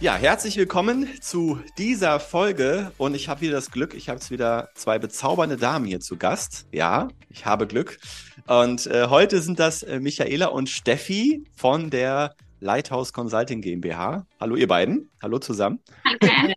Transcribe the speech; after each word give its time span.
Ja, 0.00 0.14
herzlich 0.14 0.56
willkommen 0.56 1.08
zu 1.20 1.60
dieser 1.76 2.20
Folge 2.20 2.92
und 2.98 3.16
ich 3.16 3.28
habe 3.28 3.40
wieder 3.40 3.54
das 3.54 3.72
Glück, 3.72 3.94
ich 3.94 4.08
habe 4.08 4.20
jetzt 4.20 4.30
wieder 4.30 4.68
zwei 4.76 4.96
bezaubernde 5.00 5.56
Damen 5.56 5.86
hier 5.86 5.98
zu 5.98 6.16
Gast. 6.16 6.68
Ja, 6.70 7.08
ich 7.30 7.46
habe 7.46 7.66
Glück. 7.66 7.98
Und 8.46 8.86
äh, 8.86 9.08
heute 9.08 9.42
sind 9.42 9.58
das 9.58 9.82
äh, 9.82 9.98
Michaela 9.98 10.46
und 10.46 10.68
Steffi 10.68 11.42
von 11.56 11.90
der 11.90 12.36
Lighthouse 12.60 13.12
Consulting 13.12 13.60
GmbH. 13.60 14.24
Hallo 14.38 14.54
ihr 14.54 14.68
beiden. 14.68 15.10
Hallo 15.20 15.40
zusammen. 15.40 15.80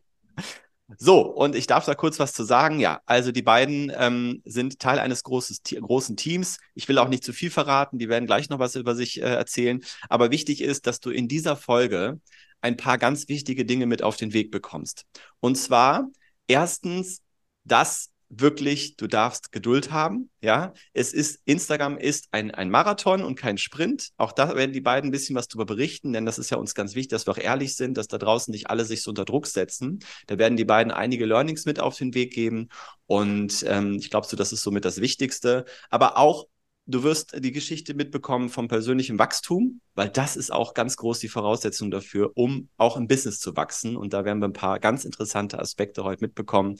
So, 0.97 1.21
und 1.21 1.55
ich 1.55 1.67
darf 1.67 1.85
da 1.85 1.95
kurz 1.95 2.19
was 2.19 2.33
zu 2.33 2.43
sagen. 2.43 2.81
Ja, 2.81 2.99
also 3.05 3.31
die 3.31 3.41
beiden 3.41 3.93
ähm, 3.95 4.41
sind 4.43 4.79
Teil 4.79 4.99
eines 4.99 5.23
großes, 5.23 5.61
großen 5.79 6.17
Teams. 6.17 6.57
Ich 6.75 6.89
will 6.89 6.97
auch 6.97 7.07
nicht 7.07 7.23
zu 7.23 7.31
viel 7.31 7.49
verraten, 7.49 7.97
die 7.97 8.09
werden 8.09 8.25
gleich 8.25 8.49
noch 8.49 8.59
was 8.59 8.75
über 8.75 8.93
sich 8.93 9.21
äh, 9.21 9.25
erzählen. 9.25 9.79
Aber 10.09 10.31
wichtig 10.31 10.61
ist, 10.61 10.87
dass 10.87 10.99
du 10.99 11.09
in 11.09 11.29
dieser 11.29 11.55
Folge 11.55 12.19
ein 12.61 12.77
paar 12.77 12.97
ganz 12.97 13.27
wichtige 13.27 13.65
Dinge 13.65 13.85
mit 13.85 14.03
auf 14.03 14.17
den 14.17 14.33
Weg 14.33 14.51
bekommst. 14.51 15.05
Und 15.39 15.57
zwar 15.57 16.09
erstens, 16.47 17.21
dass 17.63 18.11
wirklich, 18.31 18.95
du 18.95 19.07
darfst 19.07 19.51
Geduld 19.51 19.91
haben. 19.91 20.29
Ja, 20.41 20.73
es 20.93 21.13
ist, 21.13 21.41
Instagram 21.45 21.97
ist 21.97 22.29
ein, 22.31 22.51
ein 22.51 22.69
Marathon 22.69 23.23
und 23.23 23.35
kein 23.35 23.57
Sprint. 23.57 24.11
Auch 24.17 24.31
da 24.31 24.55
werden 24.55 24.71
die 24.71 24.81
beiden 24.81 25.09
ein 25.09 25.11
bisschen 25.11 25.35
was 25.35 25.47
darüber 25.49 25.65
berichten, 25.65 26.13
denn 26.13 26.25
das 26.25 26.39
ist 26.39 26.49
ja 26.49 26.57
uns 26.57 26.73
ganz 26.73 26.95
wichtig, 26.95 27.09
dass 27.09 27.27
wir 27.27 27.31
auch 27.33 27.37
ehrlich 27.37 27.75
sind, 27.75 27.97
dass 27.97 28.07
da 28.07 28.17
draußen 28.17 28.51
nicht 28.51 28.69
alle 28.69 28.85
sich 28.85 29.03
so 29.03 29.11
unter 29.11 29.25
Druck 29.25 29.47
setzen. 29.47 29.99
Da 30.27 30.37
werden 30.37 30.55
die 30.55 30.65
beiden 30.65 30.91
einige 30.91 31.25
Learnings 31.25 31.65
mit 31.65 31.79
auf 31.79 31.97
den 31.97 32.13
Weg 32.13 32.33
geben. 32.33 32.69
Und 33.05 33.65
ähm, 33.67 33.97
ich 33.99 34.09
glaube 34.09 34.27
so, 34.27 34.37
das 34.37 34.53
ist 34.53 34.63
somit 34.63 34.85
das 34.85 35.01
Wichtigste. 35.01 35.65
Aber 35.89 36.17
auch 36.17 36.47
Du 36.91 37.03
wirst 37.03 37.33
die 37.39 37.53
Geschichte 37.53 37.93
mitbekommen 37.93 38.49
vom 38.49 38.67
persönlichen 38.67 39.17
Wachstum, 39.17 39.79
weil 39.95 40.09
das 40.09 40.35
ist 40.35 40.51
auch 40.51 40.73
ganz 40.73 40.97
groß 40.97 41.19
die 41.19 41.29
Voraussetzung 41.29 41.89
dafür, 41.89 42.33
um 42.35 42.67
auch 42.75 42.97
im 42.97 43.07
Business 43.07 43.39
zu 43.39 43.55
wachsen. 43.55 43.95
Und 43.95 44.11
da 44.11 44.25
werden 44.25 44.39
wir 44.39 44.49
ein 44.49 44.53
paar 44.53 44.77
ganz 44.77 45.05
interessante 45.05 45.57
Aspekte 45.57 46.03
heute 46.03 46.25
mitbekommen. 46.25 46.75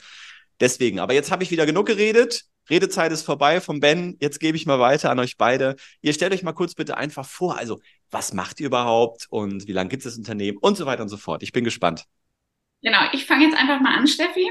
Deswegen, 0.60 0.98
aber 0.98 1.14
jetzt 1.14 1.30
habe 1.30 1.44
ich 1.44 1.50
wieder 1.50 1.64
genug 1.64 1.86
geredet. 1.86 2.44
Redezeit 2.68 3.10
ist 3.10 3.22
vorbei 3.22 3.62
von 3.62 3.80
Ben. 3.80 4.18
Jetzt 4.20 4.38
gebe 4.38 4.54
ich 4.54 4.66
mal 4.66 4.78
weiter 4.78 5.10
an 5.10 5.18
euch 5.18 5.38
beide. 5.38 5.76
Ihr 6.02 6.12
stellt 6.12 6.34
euch 6.34 6.42
mal 6.42 6.52
kurz 6.52 6.74
bitte 6.74 6.98
einfach 6.98 7.26
vor, 7.26 7.56
also 7.56 7.80
was 8.10 8.34
macht 8.34 8.60
ihr 8.60 8.66
überhaupt 8.66 9.28
und 9.30 9.66
wie 9.66 9.72
lange 9.72 9.88
gibt 9.88 10.04
es 10.04 10.12
das 10.12 10.18
Unternehmen 10.18 10.58
und 10.58 10.76
so 10.76 10.84
weiter 10.84 11.02
und 11.02 11.08
so 11.08 11.16
fort. 11.16 11.42
Ich 11.42 11.52
bin 11.52 11.64
gespannt. 11.64 12.04
Genau, 12.82 13.00
ich 13.12 13.24
fange 13.24 13.46
jetzt 13.46 13.56
einfach 13.56 13.80
mal 13.80 13.96
an, 13.96 14.06
Steffi. 14.06 14.50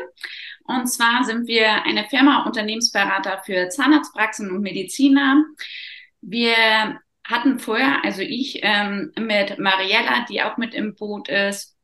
Und 0.65 0.87
zwar 0.87 1.23
sind 1.23 1.47
wir 1.47 1.83
eine 1.83 2.07
Firma 2.09 2.43
Unternehmensberater 2.45 3.41
für 3.45 3.69
Zahnarztpraxen 3.69 4.51
und 4.51 4.61
Mediziner. 4.61 5.43
Wir 6.21 6.99
hatten 7.23 7.59
vorher, 7.59 8.03
also 8.03 8.21
ich 8.21 8.59
ähm, 8.63 9.11
mit 9.19 9.59
Mariella, 9.59 10.25
die 10.29 10.41
auch 10.41 10.57
mit 10.57 10.73
im 10.73 10.95
Boot 10.95 11.29
ist, 11.29 11.75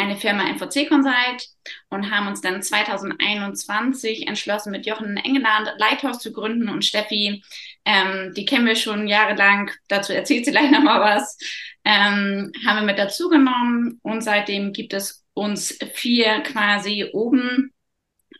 eine 0.00 0.16
Firma 0.16 0.44
MVC 0.44 0.88
Consult 0.88 1.48
und 1.90 2.10
haben 2.10 2.28
uns 2.28 2.40
dann 2.40 2.62
2021 2.62 4.26
entschlossen, 4.26 4.70
mit 4.72 4.86
Jochen 4.86 5.16
Engeland 5.16 5.72
Lighthouse 5.78 6.20
zu 6.20 6.32
gründen 6.32 6.68
und 6.68 6.84
Steffi, 6.84 7.42
ähm, 7.84 8.32
die 8.34 8.44
kennen 8.44 8.66
wir 8.66 8.76
schon 8.76 9.08
jahrelang, 9.08 9.70
dazu 9.88 10.12
erzählt 10.12 10.44
sie 10.44 10.52
gleich 10.52 10.70
nochmal 10.70 11.00
was, 11.00 11.36
ähm, 11.84 12.52
haben 12.66 12.76
wir 12.76 12.82
mit 12.82 12.98
dazu 12.98 13.28
genommen 13.28 14.00
und 14.02 14.22
seitdem 14.22 14.72
gibt 14.72 14.94
es 14.94 15.24
uns 15.34 15.78
vier 15.94 16.40
quasi 16.40 17.10
oben 17.12 17.72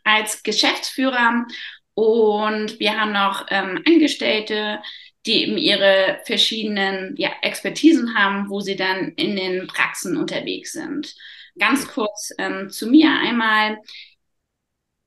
als 0.05 0.43
Geschäftsführer 0.43 1.47
und 1.94 2.81
wir 2.81 2.99
haben 2.99 3.12
noch 3.12 3.47
ähm, 3.50 3.83
Angestellte, 3.87 4.81
die 5.27 5.43
eben 5.43 5.59
ihre 5.59 6.21
verschiedenen 6.25 7.15
ja, 7.19 7.31
Expertisen 7.43 8.15
haben, 8.15 8.49
wo 8.49 8.61
sie 8.61 8.77
dann 8.77 9.12
in 9.16 9.37
den 9.37 9.66
Praxen 9.66 10.16
unterwegs 10.16 10.72
sind. 10.72 11.15
Ganz 11.59 11.87
kurz 11.88 12.33
ähm, 12.38 12.71
zu 12.71 12.87
mir 12.87 13.11
einmal. 13.11 13.78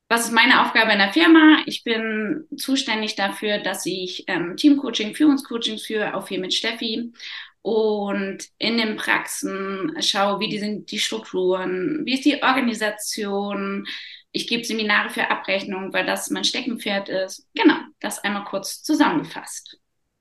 Was 0.09 0.26
ist 0.26 0.34
meine 0.34 0.62
Aufgabe 0.64 0.92
in 0.92 1.00
der 1.00 1.14
Firma? 1.14 1.64
Ich 1.66 1.84
bin 1.84 2.46
zuständig 2.56 3.16
dafür, 3.16 3.58
dass 3.58 3.86
ich 3.88 4.25
ähm, 4.28 4.56
Teamcoaching, 4.56 5.16
Führungscoaching 5.16 5.80
führe, 5.80 6.14
auch 6.14 6.28
viel 6.28 6.40
mit 6.40 6.54
Steffi 6.54 7.12
und 7.64 8.38
in 8.60 8.78
den 8.78 8.98
Praxen 8.98 9.96
schaue, 10.02 10.40
wie 10.40 10.50
die 10.50 10.60
sind 10.60 10.92
die 10.92 11.00
Strukturen, 11.00 12.02
wie 12.06 12.14
ist 12.14 12.25
die 12.25 12.44
Organisation, 12.44 13.88
ich 14.33 14.47
gebe 14.47 14.66
Seminare 14.66 15.09
für 15.09 15.29
Abrechnung, 15.29 15.94
weil 15.94 16.05
das 16.05 16.29
mein 16.31 16.44
Steckenpferd 16.44 17.07
ist. 17.07 17.47
Genau, 17.53 17.77
das 17.99 18.19
einmal 18.19 18.44
kurz 18.44 18.83
zusammengefasst. 18.83 19.77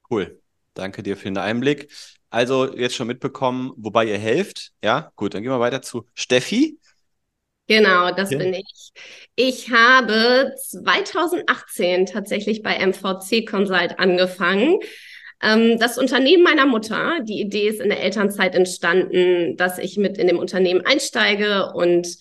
Cool. 0.08 0.38
Danke 0.74 1.02
dir 1.02 1.16
für 1.16 1.24
den 1.24 1.38
Einblick. 1.38 1.90
Also 2.30 2.74
jetzt 2.76 2.94
schon 2.94 3.08
mitbekommen, 3.08 3.72
wobei 3.76 4.06
ihr 4.06 4.18
helft. 4.18 4.72
Ja, 4.82 5.10
gut, 5.16 5.34
dann 5.34 5.42
gehen 5.42 5.50
wir 5.50 5.60
weiter 5.60 5.82
zu 5.82 6.06
Steffi. 6.14 6.78
Genau, 7.68 8.10
das 8.10 8.28
okay. 8.28 8.38
bin 8.38 8.54
ich. 8.54 8.92
Ich 9.34 9.70
habe 9.70 10.54
2018 10.58 12.06
tatsächlich 12.06 12.62
bei 12.62 12.78
MVC 12.78 13.46
Consult 13.46 13.98
angefangen. 13.98 14.78
Ähm, 15.42 15.78
das 15.78 15.96
Unternehmen 15.96 16.42
meiner 16.42 16.66
Mutter, 16.66 17.20
die 17.22 17.40
Idee 17.40 17.68
ist 17.68 17.80
in 17.80 17.88
der 17.88 18.02
Elternzeit 18.02 18.54
entstanden, 18.54 19.56
dass 19.56 19.78
ich 19.78 19.96
mit 19.96 20.18
in 20.18 20.26
dem 20.26 20.38
Unternehmen 20.38 20.84
einsteige 20.84 21.72
und 21.72 22.18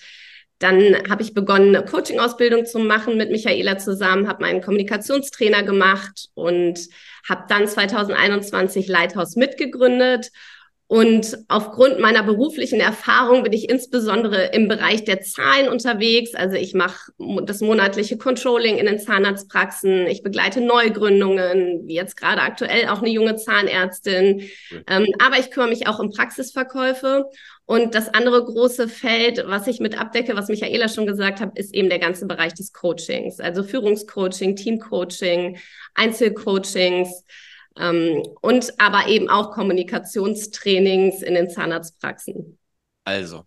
dann 0.61 1.09
habe 1.09 1.23
ich 1.23 1.33
begonnen, 1.33 1.75
eine 1.75 1.83
Coaching-Ausbildung 1.85 2.65
zu 2.65 2.79
machen 2.79 3.17
mit 3.17 3.31
Michaela 3.31 3.77
zusammen, 3.77 4.27
habe 4.27 4.43
meinen 4.43 4.61
Kommunikationstrainer 4.61 5.63
gemacht 5.63 6.29
und 6.35 6.79
habe 7.27 7.45
dann 7.49 7.67
2021 7.67 8.87
Lighthouse 8.87 9.35
mitgegründet 9.35 10.31
und 10.91 11.37
aufgrund 11.47 12.01
meiner 12.01 12.21
beruflichen 12.21 12.81
Erfahrung 12.81 13.43
bin 13.43 13.53
ich 13.53 13.69
insbesondere 13.69 14.47
im 14.47 14.67
Bereich 14.67 15.05
der 15.05 15.21
Zahlen 15.21 15.69
unterwegs. 15.69 16.35
Also 16.35 16.57
ich 16.57 16.73
mache 16.73 17.13
das 17.45 17.61
monatliche 17.61 18.17
Controlling 18.17 18.77
in 18.77 18.87
den 18.87 18.99
Zahnarztpraxen. 18.99 20.07
Ich 20.07 20.21
begleite 20.21 20.59
Neugründungen, 20.59 21.87
wie 21.87 21.95
jetzt 21.95 22.17
gerade 22.17 22.41
aktuell 22.41 22.89
auch 22.89 23.01
eine 23.01 23.09
junge 23.09 23.37
Zahnärztin. 23.37 24.49
Ähm, 24.85 25.07
aber 25.25 25.39
ich 25.39 25.49
kümmere 25.51 25.69
mich 25.69 25.87
auch 25.87 25.99
um 25.99 26.11
Praxisverkäufe. 26.11 27.23
Und 27.65 27.95
das 27.95 28.13
andere 28.13 28.43
große 28.43 28.89
Feld, 28.89 29.45
was 29.47 29.67
ich 29.67 29.79
mit 29.79 29.97
abdecke, 29.97 30.35
was 30.35 30.49
Michaela 30.49 30.89
schon 30.89 31.05
gesagt 31.05 31.39
hat, 31.39 31.57
ist 31.57 31.73
eben 31.73 31.87
der 31.87 31.99
ganze 31.99 32.25
Bereich 32.25 32.53
des 32.53 32.73
Coachings. 32.73 33.39
Also 33.39 33.63
Führungscoaching, 33.63 34.57
Teamcoaching, 34.57 35.57
Einzelcoachings 35.95 37.23
und 38.41 38.73
aber 38.79 39.07
eben 39.07 39.29
auch 39.29 39.51
Kommunikationstrainings 39.51 41.21
in 41.21 41.33
den 41.33 41.49
Zahnarztpraxen. 41.49 42.57
Also, 43.03 43.45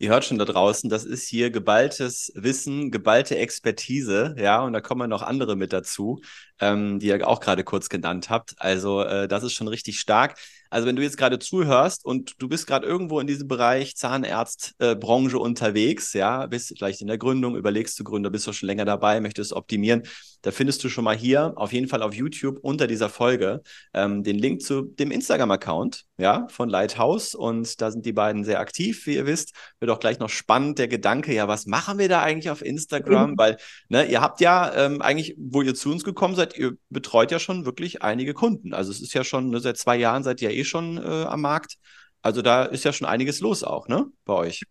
Ihr 0.00 0.08
hört 0.08 0.24
schon 0.24 0.38
da 0.38 0.46
draußen, 0.46 0.88
das 0.88 1.04
ist 1.04 1.28
hier 1.28 1.50
geballtes 1.50 2.32
Wissen, 2.34 2.90
geballte 2.90 3.36
Expertise, 3.36 4.34
ja, 4.38 4.62
und 4.62 4.72
da 4.72 4.80
kommen 4.80 5.10
noch 5.10 5.20
andere 5.20 5.56
mit 5.56 5.74
dazu, 5.74 6.22
ähm, 6.58 6.98
die 6.98 7.08
ihr 7.08 7.28
auch 7.28 7.38
gerade 7.38 7.64
kurz 7.64 7.90
genannt 7.90 8.30
habt. 8.30 8.54
Also 8.56 9.02
äh, 9.02 9.28
das 9.28 9.42
ist 9.42 9.52
schon 9.52 9.68
richtig 9.68 10.00
stark. 10.00 10.38
Also 10.70 10.86
wenn 10.86 10.96
du 10.96 11.02
jetzt 11.02 11.16
gerade 11.16 11.38
zuhörst 11.38 12.04
und 12.04 12.40
du 12.40 12.48
bist 12.48 12.66
gerade 12.66 12.86
irgendwo 12.86 13.20
in 13.20 13.26
diesem 13.26 13.48
Bereich 13.48 13.96
Zahnarztbranche 13.96 15.36
äh, 15.36 15.40
unterwegs, 15.40 16.12
ja, 16.12 16.46
bist 16.46 16.72
vielleicht 16.78 17.00
in 17.00 17.08
der 17.08 17.18
Gründung, 17.18 17.56
überlegst 17.56 17.98
du 17.98 18.04
Gründer, 18.04 18.30
bist 18.30 18.46
du 18.46 18.52
schon 18.52 18.68
länger 18.68 18.84
dabei, 18.84 19.20
möchtest 19.20 19.52
optimieren, 19.52 20.04
da 20.42 20.52
findest 20.52 20.82
du 20.84 20.88
schon 20.88 21.04
mal 21.04 21.16
hier 21.16 21.52
auf 21.56 21.72
jeden 21.72 21.88
Fall 21.88 22.02
auf 22.02 22.14
YouTube 22.14 22.58
unter 22.62 22.86
dieser 22.86 23.08
Folge 23.08 23.62
ähm, 23.92 24.22
den 24.22 24.38
Link 24.38 24.62
zu 24.62 24.82
dem 24.82 25.10
Instagram-Account, 25.10 26.06
ja, 26.18 26.46
von 26.50 26.68
Lighthouse 26.68 27.34
und 27.34 27.80
da 27.80 27.90
sind 27.90 28.06
die 28.06 28.12
beiden 28.12 28.44
sehr 28.44 28.60
aktiv, 28.60 29.06
wie 29.06 29.16
ihr 29.16 29.26
wisst. 29.26 29.52
Wird 29.80 29.90
auch 29.90 30.00
gleich 30.00 30.18
noch 30.18 30.30
spannend 30.30 30.78
der 30.78 30.88
Gedanke, 30.88 31.34
ja, 31.34 31.48
was 31.48 31.66
machen 31.66 31.98
wir 31.98 32.08
da 32.08 32.22
eigentlich 32.22 32.50
auf 32.50 32.64
Instagram? 32.64 33.32
Mhm. 33.32 33.38
Weil, 33.38 33.56
ne, 33.88 34.06
ihr 34.06 34.20
habt 34.20 34.40
ja 34.40 34.72
ähm, 34.74 35.02
eigentlich, 35.02 35.34
wo 35.36 35.62
ihr 35.62 35.74
zu 35.74 35.90
uns 35.90 36.04
gekommen 36.04 36.36
seid, 36.36 36.56
ihr 36.56 36.72
betreut 36.88 37.30
ja 37.32 37.38
schon 37.38 37.66
wirklich 37.66 38.02
einige 38.02 38.32
Kunden. 38.32 38.72
Also 38.72 38.92
es 38.92 39.00
ist 39.00 39.14
ja 39.14 39.24
schon, 39.24 39.50
ne, 39.50 39.60
seit 39.60 39.76
zwei 39.76 39.96
Jahren 39.96 40.22
seid 40.22 40.40
ihr 40.40 40.50
eh 40.60 40.64
schon 40.64 40.98
äh, 40.98 41.24
am 41.24 41.40
Markt. 41.40 41.76
Also 42.22 42.42
da 42.42 42.64
ist 42.64 42.84
ja 42.84 42.92
schon 42.92 43.06
einiges 43.06 43.40
los 43.40 43.64
auch, 43.64 43.88
ne, 43.88 44.06
bei 44.24 44.34
euch. 44.34 44.62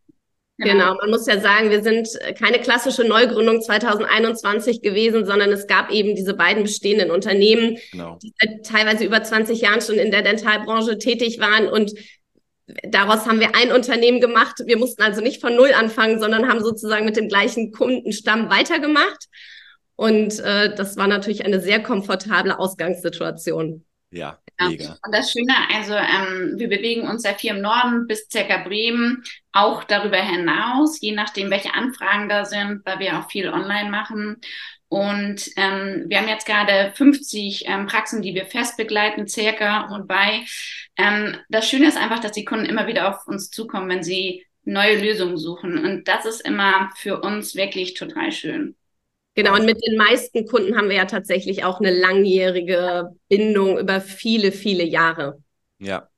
Genau, 0.62 0.94
man 0.96 1.10
muss 1.10 1.26
ja 1.26 1.40
sagen, 1.40 1.70
wir 1.70 1.82
sind 1.82 2.10
keine 2.38 2.60
klassische 2.60 3.06
Neugründung 3.06 3.62
2021 3.62 4.82
gewesen, 4.82 5.26
sondern 5.26 5.52
es 5.54 5.68
gab 5.68 5.90
eben 5.90 6.16
diese 6.18 6.34
beiden 6.34 6.64
bestehenden 6.64 7.12
Unternehmen, 7.12 7.78
genau. 7.94 8.20
die 8.22 8.34
teilweise 8.64 9.06
über 9.06 9.24
20 9.24 9.62
Jahren 9.62 9.80
schon 9.80 9.96
in 9.96 10.12
der 10.12 10.22
Dentalbranche 10.22 10.98
tätig 10.98 11.40
waren 11.40 11.70
und 11.70 11.94
daraus 12.84 13.26
haben 13.26 13.40
wir 13.40 13.56
ein 13.56 13.72
Unternehmen 13.72 14.20
gemacht. 14.20 14.62
Wir 14.66 14.78
mussten 14.78 15.02
also 15.02 15.22
nicht 15.22 15.40
von 15.40 15.56
Null 15.56 15.72
anfangen, 15.74 16.20
sondern 16.20 16.50
haben 16.50 16.62
sozusagen 16.62 17.06
mit 17.06 17.16
dem 17.16 17.30
gleichen 17.30 17.72
Kundenstamm 17.72 18.50
weitergemacht. 18.50 19.28
Und 19.96 20.40
äh, 20.40 20.74
das 20.76 20.98
war 20.98 21.08
natürlich 21.08 21.46
eine 21.46 21.60
sehr 21.60 21.82
komfortable 21.82 22.60
Ausgangssituation. 22.60 23.86
Ja, 24.12 24.40
mega. 24.60 24.98
Und 25.06 25.14
das 25.14 25.32
Schöne, 25.32 25.54
also 25.74 25.94
ähm, 25.94 26.54
wir 26.58 26.68
bewegen 26.68 27.08
uns 27.08 27.24
ja 27.24 27.34
viel 27.34 27.52
im 27.52 27.62
Norden 27.62 28.08
bis 28.08 28.28
circa 28.30 28.58
Bremen, 28.64 29.24
auch 29.52 29.84
darüber 29.84 30.18
hinaus, 30.18 31.00
je 31.02 31.12
nachdem, 31.12 31.52
welche 31.52 31.74
Anfragen 31.74 32.28
da 32.28 32.46
sind, 32.46 32.86
weil 32.86 33.00
wir 33.00 33.20
auch 33.20 33.30
viel 33.30 33.50
online 33.50 33.90
machen. 33.90 34.38
Und 34.88 35.48
ähm, 35.56 36.06
wir 36.08 36.18
haben 36.18 36.28
jetzt 36.28 36.48
gerade 36.48 36.92
50 36.96 37.66
ähm, 37.68 37.86
Praxen, 37.86 38.24
die 38.24 38.34
wir 38.34 38.48
fest 38.48 38.76
begleiten, 38.76 39.28
circa 39.28 39.86
und 39.94 40.08
bei. 40.08 40.44
Ähm, 40.98 41.38
das 41.50 41.70
Schöne 41.70 41.88
ist 41.88 41.98
einfach, 41.98 42.20
dass 42.20 42.32
die 42.32 42.46
Kunden 42.46 42.66
immer 42.66 42.88
wieder 42.88 43.08
auf 43.10 43.28
uns 43.28 43.52
zukommen, 43.52 43.88
wenn 43.90 44.04
sie 44.04 44.48
neue 44.64 45.00
Lösungen 45.00 45.38
suchen. 45.38 45.78
Und 45.78 46.08
das 46.08 46.26
ist 46.26 46.42
immer 46.42 46.90
für 46.96 47.22
uns 47.22 47.56
wirklich 47.56 47.94
total 47.94 48.32
schön. 48.32 48.76
Genau, 49.40 49.56
und 49.56 49.66
mit 49.66 49.82
den 49.88 49.96
meisten 49.96 50.46
Kunden 50.46 50.76
haben 50.76 50.90
wir 50.90 50.98
ja 50.98 51.06
tatsächlich 51.06 51.64
auch 51.64 51.80
eine 51.80 51.98
langjährige 51.98 53.16
Bindung 53.30 53.80
über 53.80 54.02
viele, 54.02 54.52
viele 54.52 54.84
Jahre. 54.84 55.42
Ja, 55.78 56.10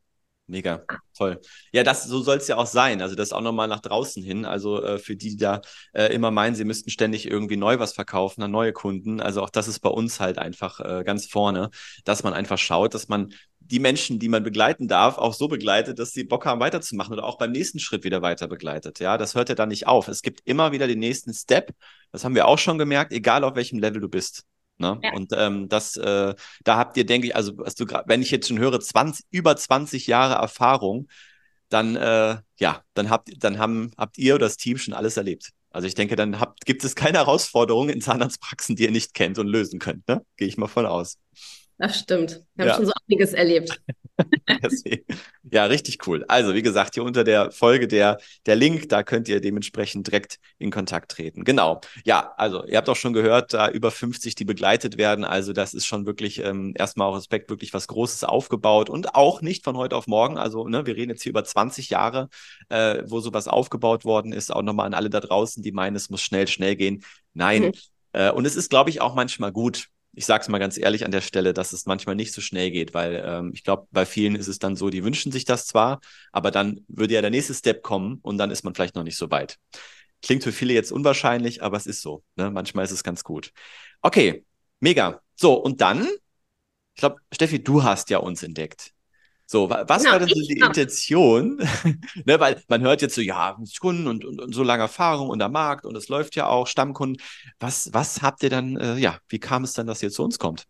mega. 0.48 0.84
Toll. 1.16 1.40
Ja, 1.72 1.84
das 1.84 2.06
so 2.06 2.22
soll 2.22 2.38
es 2.38 2.48
ja 2.48 2.58
auch 2.58 2.66
sein. 2.66 3.00
Also 3.00 3.14
das 3.14 3.32
auch 3.32 3.42
nochmal 3.42 3.68
nach 3.68 3.82
draußen 3.82 4.24
hin. 4.24 4.44
Also 4.44 4.82
äh, 4.82 4.98
für 4.98 5.16
die, 5.16 5.30
die 5.30 5.38
da 5.38 5.62
äh, 5.94 6.12
immer 6.14 6.32
meinen, 6.32 6.56
sie 6.56 6.64
müssten 6.66 6.90
ständig 6.90 7.30
irgendwie 7.30 7.58
neu 7.58 7.78
was 7.78 7.94
verkaufen 7.94 8.42
an 8.42 8.50
neue 8.50 8.74
Kunden. 8.74 9.22
Also 9.22 9.44
auch 9.44 9.52
das 9.52 9.68
ist 9.68 9.82
bei 9.82 9.90
uns 9.90 10.20
halt 10.20 10.40
einfach 10.40 10.80
äh, 10.80 11.04
ganz 11.04 11.28
vorne, 11.28 11.70
dass 12.06 12.24
man 12.24 12.34
einfach 12.34 12.58
schaut, 12.58 12.96
dass 12.96 13.08
man 13.08 13.34
die 13.72 13.80
Menschen, 13.80 14.20
die 14.20 14.28
man 14.30 14.44
begleiten 14.44 14.88
darf, 14.88 15.18
auch 15.18 15.34
so 15.34 15.48
begleitet, 15.48 15.98
dass 15.98 16.12
sie 16.12 16.26
Bock 16.26 16.46
haben, 16.46 16.60
weiterzumachen 16.60 17.14
oder 17.14 17.24
auch 17.24 17.38
beim 17.38 17.52
nächsten 17.52 17.80
Schritt 17.80 18.04
wieder 18.04 18.22
weiter 18.22 18.48
begleitet. 18.48 19.00
Ja, 19.00 19.18
das 19.18 19.34
hört 19.34 19.50
ja 19.50 19.56
dann 19.56 19.70
nicht 19.70 19.88
auf. 19.88 20.10
Es 20.10 20.22
gibt 20.22 20.42
immer 20.46 20.74
wieder 20.74 20.88
den 20.88 21.00
nächsten 21.00 21.34
Step. 21.34 21.74
Das 22.12 22.26
haben 22.26 22.36
wir 22.36 22.48
auch 22.48 22.60
schon 22.60 22.78
gemerkt, 22.78 23.14
egal 23.14 23.46
auf 23.46 23.56
welchem 23.56 23.80
Level 23.80 24.02
du 24.02 24.10
bist. 24.10 24.44
Ne? 24.78 25.00
Ja. 25.02 25.14
Und 25.14 25.32
ähm, 25.34 25.70
das, 25.70 25.96
äh, 25.96 26.36
da 26.64 26.78
habt 26.78 26.98
ihr, 26.98 27.06
denke 27.06 27.28
ich, 27.28 27.36
also 27.36 27.58
was 27.58 27.76
du 27.76 27.86
wenn 28.06 28.22
ich 28.22 28.32
jetzt 28.32 28.50
schon 28.50 28.60
höre, 28.60 28.80
20, 28.80 29.26
über 29.32 29.56
20 29.56 30.06
Jahre 30.08 30.36
Erfahrung, 30.36 31.08
dann 31.70 31.96
äh, 31.96 32.38
ja, 32.60 32.84
dann 32.94 33.10
habt, 33.10 33.30
dann 33.42 33.58
haben, 33.58 33.92
habt 33.98 34.18
ihr 34.18 34.36
oder 34.36 34.48
das 34.48 34.58
Team 34.58 34.78
schon 34.78 34.94
alles 34.94 35.16
erlebt. 35.16 35.52
Also 35.70 35.88
ich 35.88 35.96
denke, 35.96 36.18
dann 36.18 36.42
habt, 36.42 36.66
gibt 36.66 36.84
es 36.84 36.96
keine 36.96 37.20
Herausforderungen 37.20 37.90
in 37.90 38.02
Zahnarztpraxen, 38.02 38.76
die 38.76 38.84
ihr 38.84 38.92
nicht 38.92 39.14
kennt 39.14 39.40
und 39.40 39.48
lösen 39.48 39.80
könnt. 39.80 40.06
Ne? 40.10 40.26
Gehe 40.36 40.50
ich 40.50 40.58
mal 40.58 40.68
von 40.68 40.86
aus. 40.86 41.18
Das 41.82 41.98
stimmt. 41.98 42.44
Wir 42.54 42.68
ja. 42.68 42.72
haben 42.74 42.78
schon 42.78 42.86
so 42.86 42.92
einiges 43.10 43.34
erlebt. 43.34 43.82
ja, 45.52 45.66
richtig 45.66 46.06
cool. 46.06 46.24
Also, 46.28 46.54
wie 46.54 46.62
gesagt, 46.62 46.94
hier 46.94 47.04
unter 47.04 47.24
der 47.24 47.50
Folge 47.50 47.88
der, 47.88 48.20
der 48.46 48.56
Link, 48.56 48.88
da 48.90 49.02
könnt 49.02 49.28
ihr 49.28 49.42
dementsprechend 49.42 50.06
direkt 50.06 50.38
in 50.60 50.70
Kontakt 50.70 51.10
treten. 51.10 51.44
Genau. 51.44 51.82
Ja, 52.06 52.36
also, 52.38 52.64
ihr 52.68 52.78
habt 52.78 52.88
auch 52.88 52.96
schon 52.96 53.14
gehört, 53.14 53.56
da 53.56 53.68
über 53.68 53.90
50, 53.90 54.36
die 54.36 54.46
begleitet 54.46 55.00
werden. 55.00 55.26
Also, 55.26 55.54
das 55.54 55.74
ist 55.74 55.88
schon 55.88 56.06
wirklich 56.06 56.44
ähm, 56.44 56.76
erstmal 56.78 57.08
auch 57.08 57.18
Respekt, 57.18 57.50
wirklich 57.50 57.74
was 57.74 57.88
Großes 57.88 58.26
aufgebaut 58.26 58.92
und 58.92 59.16
auch 59.16 59.42
nicht 59.42 59.64
von 59.64 59.76
heute 59.76 59.96
auf 59.96 60.06
morgen. 60.06 60.38
Also, 60.38 60.68
ne, 60.68 60.86
wir 60.86 60.96
reden 60.96 61.10
jetzt 61.10 61.24
hier 61.24 61.32
über 61.32 61.44
20 61.44 61.90
Jahre, 61.90 62.30
äh, 62.70 63.02
wo 63.08 63.22
sowas 63.22 63.48
aufgebaut 63.48 64.06
worden 64.06 64.34
ist. 64.34 64.54
Auch 64.54 64.62
nochmal 64.62 64.86
an 64.86 64.94
alle 64.94 65.10
da 65.10 65.20
draußen, 65.20 65.64
die 65.64 65.72
meinen, 65.72 65.96
es 65.96 66.12
muss 66.12 66.22
schnell, 66.22 66.48
schnell 66.48 66.76
gehen. 66.76 67.04
Nein. 67.34 67.64
Mhm. 67.64 67.72
Äh, 68.14 68.30
und 68.30 68.46
es 68.46 68.56
ist, 68.56 68.70
glaube 68.70 68.92
ich, 68.92 69.02
auch 69.02 69.16
manchmal 69.16 69.52
gut, 69.52 69.88
ich 70.14 70.26
sage 70.26 70.42
es 70.42 70.50
mal 70.50 70.60
ganz 70.60 70.78
ehrlich 70.78 71.06
an 71.06 71.12
der 71.12 71.22
Stelle, 71.22 71.54
dass 71.54 71.74
es 71.74 71.86
manchmal 71.86 72.16
nicht 72.16 72.34
so 72.34 72.42
schnell 72.42 72.72
geht, 72.72 72.94
weil 72.94 73.24
ähm, 73.26 73.52
ich 73.54 73.64
glaube, 73.64 73.88
bei 73.92 74.06
vielen 74.06 74.36
ist 74.36 74.48
es 74.48 74.60
dann 74.60 74.76
so, 74.76 74.90
die 74.90 75.04
wünschen 75.04 75.32
sich 75.32 75.46
das 75.46 75.68
zwar, 75.68 76.02
aber 76.32 76.52
dann 76.52 76.84
würde 76.88 77.14
ja 77.14 77.22
der 77.22 77.30
nächste 77.30 77.54
Step 77.54 77.82
kommen 77.82 78.20
und 78.22 78.38
dann 78.38 78.52
ist 78.52 78.64
man 78.64 78.76
vielleicht 78.76 78.96
noch 78.96 79.04
nicht 79.04 79.18
so 79.18 79.32
weit. 79.32 79.58
Klingt 80.22 80.44
für 80.44 80.52
viele 80.52 80.74
jetzt 80.74 80.92
unwahrscheinlich, 80.92 81.64
aber 81.64 81.78
es 81.78 81.88
ist 81.88 82.02
so. 82.02 82.24
Ne? 82.36 82.52
Manchmal 82.52 82.86
ist 82.86 82.92
es 82.92 83.04
ganz 83.04 83.24
gut. 83.24 83.52
Okay, 84.02 84.46
mega. 84.80 85.22
So, 85.36 85.54
und 85.56 85.82
dann, 85.82 86.08
ich 86.96 87.00
glaube, 87.00 87.22
Steffi, 87.32 87.64
du 87.64 87.84
hast 87.84 88.10
ja 88.10 88.20
uns 88.20 88.44
entdeckt. 88.44 88.94
So, 89.52 89.70
was 89.70 90.04
genau, 90.04 90.14
war 90.14 90.20
denn 90.20 90.30
so 90.30 90.48
die 90.48 90.60
Intention? 90.60 91.58
ne, 92.26 92.40
weil 92.40 92.64
man 92.70 92.82
hört 92.84 93.02
jetzt 93.02 93.16
so, 93.16 93.20
ja, 93.20 93.58
Kunden 93.82 94.08
und, 94.08 94.24
und, 94.24 94.40
und, 94.40 94.56
so 94.56 94.64
lange 94.64 94.84
Erfahrung 94.84 95.28
und 95.28 95.40
der 95.40 95.50
Markt 95.50 95.86
und 95.86 95.94
es 95.98 96.08
läuft 96.08 96.38
ja 96.38 96.48
auch, 96.48 96.68
Stammkunden. 96.68 97.22
Was, 97.60 97.90
was 97.92 98.22
habt 98.22 98.44
ihr 98.44 98.50
dann, 98.50 98.78
äh, 98.78 98.96
ja, 98.96 99.18
wie 99.28 99.40
kam 99.40 99.66
es 99.66 99.74
dann, 99.74 99.88
dass 99.88 100.02
ihr 100.02 100.10
zu 100.10 100.24
uns 100.24 100.40
kommt? 100.40 100.68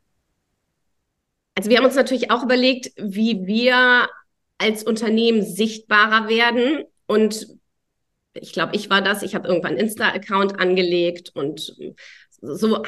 Also 1.53 1.69
wir 1.69 1.77
haben 1.77 1.85
uns 1.85 1.93
natürlich 1.93 2.31
auch 2.31 2.41
überlegt, 2.41 2.91
wie 2.97 3.45
wir 3.45 4.09
als 4.57 4.81
Unternehmen 4.83 5.43
sichtbarer 5.43 6.27
werden 6.27 6.83
und 7.05 7.49
ich 8.33 8.51
glaube, 8.51 8.75
ich 8.75 8.89
war 8.89 9.03
das. 9.03 9.21
Ich 9.21 9.35
habe 9.35 9.47
irgendwann 9.47 9.73
einen 9.73 9.81
Insta-Account 9.81 10.59
angelegt 10.59 11.29
und 11.35 11.75
so 12.41 12.81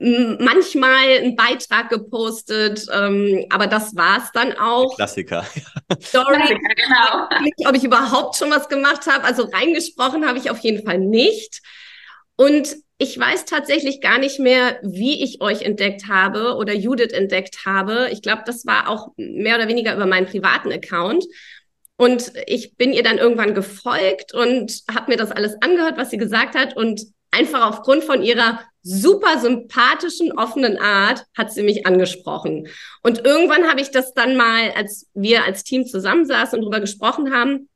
manchmal 0.00 1.18
einen 1.18 1.36
Beitrag 1.36 1.90
gepostet, 1.90 2.86
ähm, 2.90 3.44
aber 3.50 3.66
das 3.66 3.94
war's 3.94 4.32
dann 4.32 4.54
auch. 4.54 4.96
Klassiker. 4.96 5.44
Story, 6.00 6.58
genau. 6.58 7.28
Nicht, 7.42 7.68
ob 7.68 7.76
ich 7.76 7.84
überhaupt 7.84 8.36
schon 8.36 8.50
was 8.50 8.68
gemacht 8.70 9.06
habe. 9.06 9.24
Also 9.24 9.44
reingesprochen 9.44 10.26
habe 10.26 10.38
ich 10.38 10.50
auf 10.50 10.58
jeden 10.60 10.86
Fall 10.86 10.98
nicht. 10.98 11.60
Und 12.36 12.76
ich 12.96 13.18
weiß 13.18 13.44
tatsächlich 13.44 14.00
gar 14.00 14.18
nicht 14.18 14.38
mehr, 14.40 14.78
wie 14.82 15.22
ich 15.22 15.42
euch 15.42 15.62
entdeckt 15.62 16.08
habe 16.08 16.54
oder 16.56 16.72
Judith 16.72 17.12
entdeckt 17.12 17.66
habe. 17.66 18.08
Ich 18.10 18.22
glaube, 18.22 18.42
das 18.46 18.64
war 18.64 18.88
auch 18.88 19.08
mehr 19.16 19.56
oder 19.56 19.68
weniger 19.68 19.94
über 19.94 20.06
meinen 20.06 20.26
privaten 20.26 20.72
Account. 20.72 21.26
Und 21.96 22.32
ich 22.46 22.76
bin 22.76 22.94
ihr 22.94 23.02
dann 23.02 23.18
irgendwann 23.18 23.52
gefolgt 23.54 24.32
und 24.32 24.80
habe 24.90 25.10
mir 25.10 25.18
das 25.18 25.30
alles 25.30 25.56
angehört, 25.60 25.98
was 25.98 26.08
sie 26.08 26.16
gesagt 26.16 26.54
hat. 26.54 26.74
Und 26.74 27.02
einfach 27.30 27.68
aufgrund 27.68 28.04
von 28.04 28.22
ihrer 28.22 28.60
super 28.82 29.38
sympathischen, 29.38 30.32
offenen 30.32 30.78
Art 30.78 31.24
hat 31.36 31.52
sie 31.52 31.62
mich 31.62 31.86
angesprochen. 31.86 32.68
Und 33.02 33.24
irgendwann 33.24 33.68
habe 33.68 33.80
ich 33.80 33.90
das 33.90 34.14
dann 34.14 34.36
mal, 34.36 34.72
als 34.74 35.08
wir 35.14 35.44
als 35.44 35.64
Team 35.64 35.86
zusammensaßen 35.86 36.58
und 36.58 36.64
darüber 36.64 36.80
gesprochen 36.80 37.32
haben, 37.34 37.68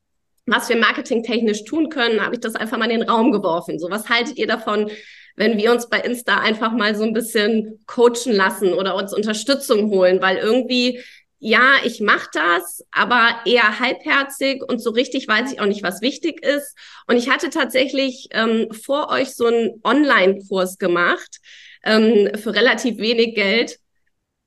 was 0.46 0.68
wir 0.68 0.76
marketingtechnisch 0.76 1.64
tun 1.64 1.88
können, 1.88 2.20
habe 2.20 2.34
ich 2.34 2.40
das 2.40 2.54
einfach 2.54 2.78
mal 2.78 2.90
in 2.90 3.00
den 3.00 3.08
Raum 3.08 3.32
geworfen. 3.32 3.78
So, 3.78 3.90
was 3.90 4.08
haltet 4.08 4.36
ihr 4.36 4.46
davon, 4.46 4.90
wenn 5.36 5.56
wir 5.56 5.72
uns 5.72 5.88
bei 5.88 6.00
Insta 6.00 6.38
einfach 6.38 6.72
mal 6.72 6.94
so 6.94 7.04
ein 7.04 7.12
bisschen 7.12 7.80
coachen 7.86 8.32
lassen 8.32 8.72
oder 8.72 8.94
uns 8.94 9.14
Unterstützung 9.14 9.90
holen? 9.90 10.20
Weil 10.20 10.36
irgendwie 10.36 11.00
ja, 11.38 11.75
ich 11.84 12.00
mache 12.00 12.28
das, 12.32 12.84
aber 12.90 13.40
eher 13.44 13.78
halbherzig 13.78 14.62
und 14.66 14.81
so 14.81 14.91
richtig 14.91 15.29
weiß 15.29 15.53
ich 15.53 15.60
auch 15.60 15.67
nicht, 15.67 15.82
was 15.82 16.00
wichtig 16.00 16.44
ist. 16.44 16.76
Und 17.06 17.17
ich 17.17 17.29
hatte 17.29 17.50
tatsächlich 17.50 18.29
ähm, 18.31 18.72
vor 18.72 19.10
euch 19.10 19.34
so 19.34 19.46
einen 19.46 19.81
Online-Kurs 19.84 20.79
gemacht 20.79 21.41
ähm, 21.84 22.31
für 22.36 22.55
relativ 22.55 22.98
wenig 22.98 23.34
Geld, 23.34 23.79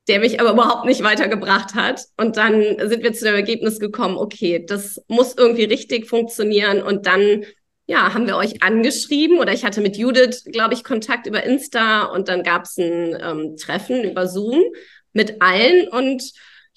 der 0.08 0.20
mich 0.20 0.40
aber 0.40 0.52
überhaupt 0.52 0.86
nicht 0.86 1.04
weitergebracht 1.04 1.74
hat. 1.74 2.02
Und 2.16 2.36
dann 2.36 2.62
sind 2.88 3.02
wir 3.02 3.12
zu 3.12 3.26
dem 3.26 3.34
Ergebnis 3.34 3.78
gekommen, 3.78 4.16
okay, 4.16 4.64
das 4.66 5.00
muss 5.06 5.36
irgendwie 5.36 5.64
richtig 5.64 6.08
funktionieren. 6.08 6.82
Und 6.82 7.06
dann 7.06 7.44
ja, 7.86 8.12
haben 8.12 8.26
wir 8.26 8.36
euch 8.36 8.62
angeschrieben 8.62 9.38
oder 9.38 9.52
ich 9.52 9.64
hatte 9.64 9.80
mit 9.80 9.96
Judith, 9.96 10.44
glaube 10.44 10.74
ich, 10.74 10.84
Kontakt 10.84 11.26
über 11.26 11.42
Insta 11.44 12.04
und 12.04 12.28
dann 12.28 12.42
gab 12.42 12.64
es 12.64 12.76
ein 12.76 13.16
ähm, 13.18 13.56
Treffen 13.56 14.04
über 14.04 14.28
Zoom 14.28 14.62
mit 15.14 15.40
allen 15.40 15.88
und 15.88 16.22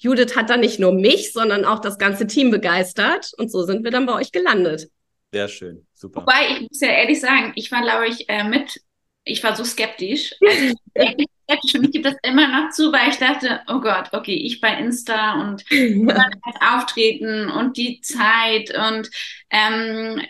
Judith 0.02 0.34
hat 0.36 0.50
dann 0.50 0.60
nicht 0.60 0.80
nur 0.80 0.92
mich, 0.92 1.32
sondern 1.32 1.64
auch 1.64 1.78
das 1.78 1.96
ganze 1.96 2.26
Team 2.26 2.50
begeistert. 2.50 3.32
Und 3.38 3.50
so 3.50 3.62
sind 3.62 3.84
wir 3.84 3.92
dann 3.92 4.06
bei 4.06 4.14
euch 4.14 4.32
gelandet. 4.32 4.90
Sehr 5.32 5.48
schön, 5.48 5.86
super. 5.94 6.22
Wobei, 6.22 6.48
ich 6.50 6.60
muss 6.62 6.80
ja 6.80 6.88
ehrlich 6.88 7.20
sagen, 7.20 7.52
ich 7.54 7.70
war, 7.70 7.82
glaube 7.82 8.08
ich, 8.08 8.28
äh, 8.28 8.44
mit, 8.44 8.80
ich 9.24 9.42
war 9.44 9.54
so 9.54 9.64
skeptisch. 9.64 10.34
Also 10.40 10.74
ich, 11.16 11.26
skeptisch. 11.48 11.74
Und 11.76 11.84
ich 11.84 11.92
gebe 11.92 12.10
das 12.10 12.16
immer 12.22 12.48
noch 12.48 12.70
zu, 12.70 12.92
weil 12.92 13.10
ich 13.10 13.16
dachte, 13.16 13.60
oh 13.68 13.80
Gott, 13.80 14.08
okay, 14.12 14.34
ich 14.34 14.60
bei 14.60 14.76
Insta 14.76 15.40
und 15.40 15.64
das 15.70 16.74
Auftreten 16.74 17.48
und 17.48 17.76
die 17.76 18.00
Zeit 18.00 18.76
und 18.76 19.08
ähm, 19.50 20.20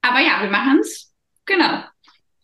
aber 0.00 0.20
ja, 0.20 0.42
wir 0.42 0.50
machen 0.50 0.78
es. 0.80 1.12
Genau. 1.44 1.82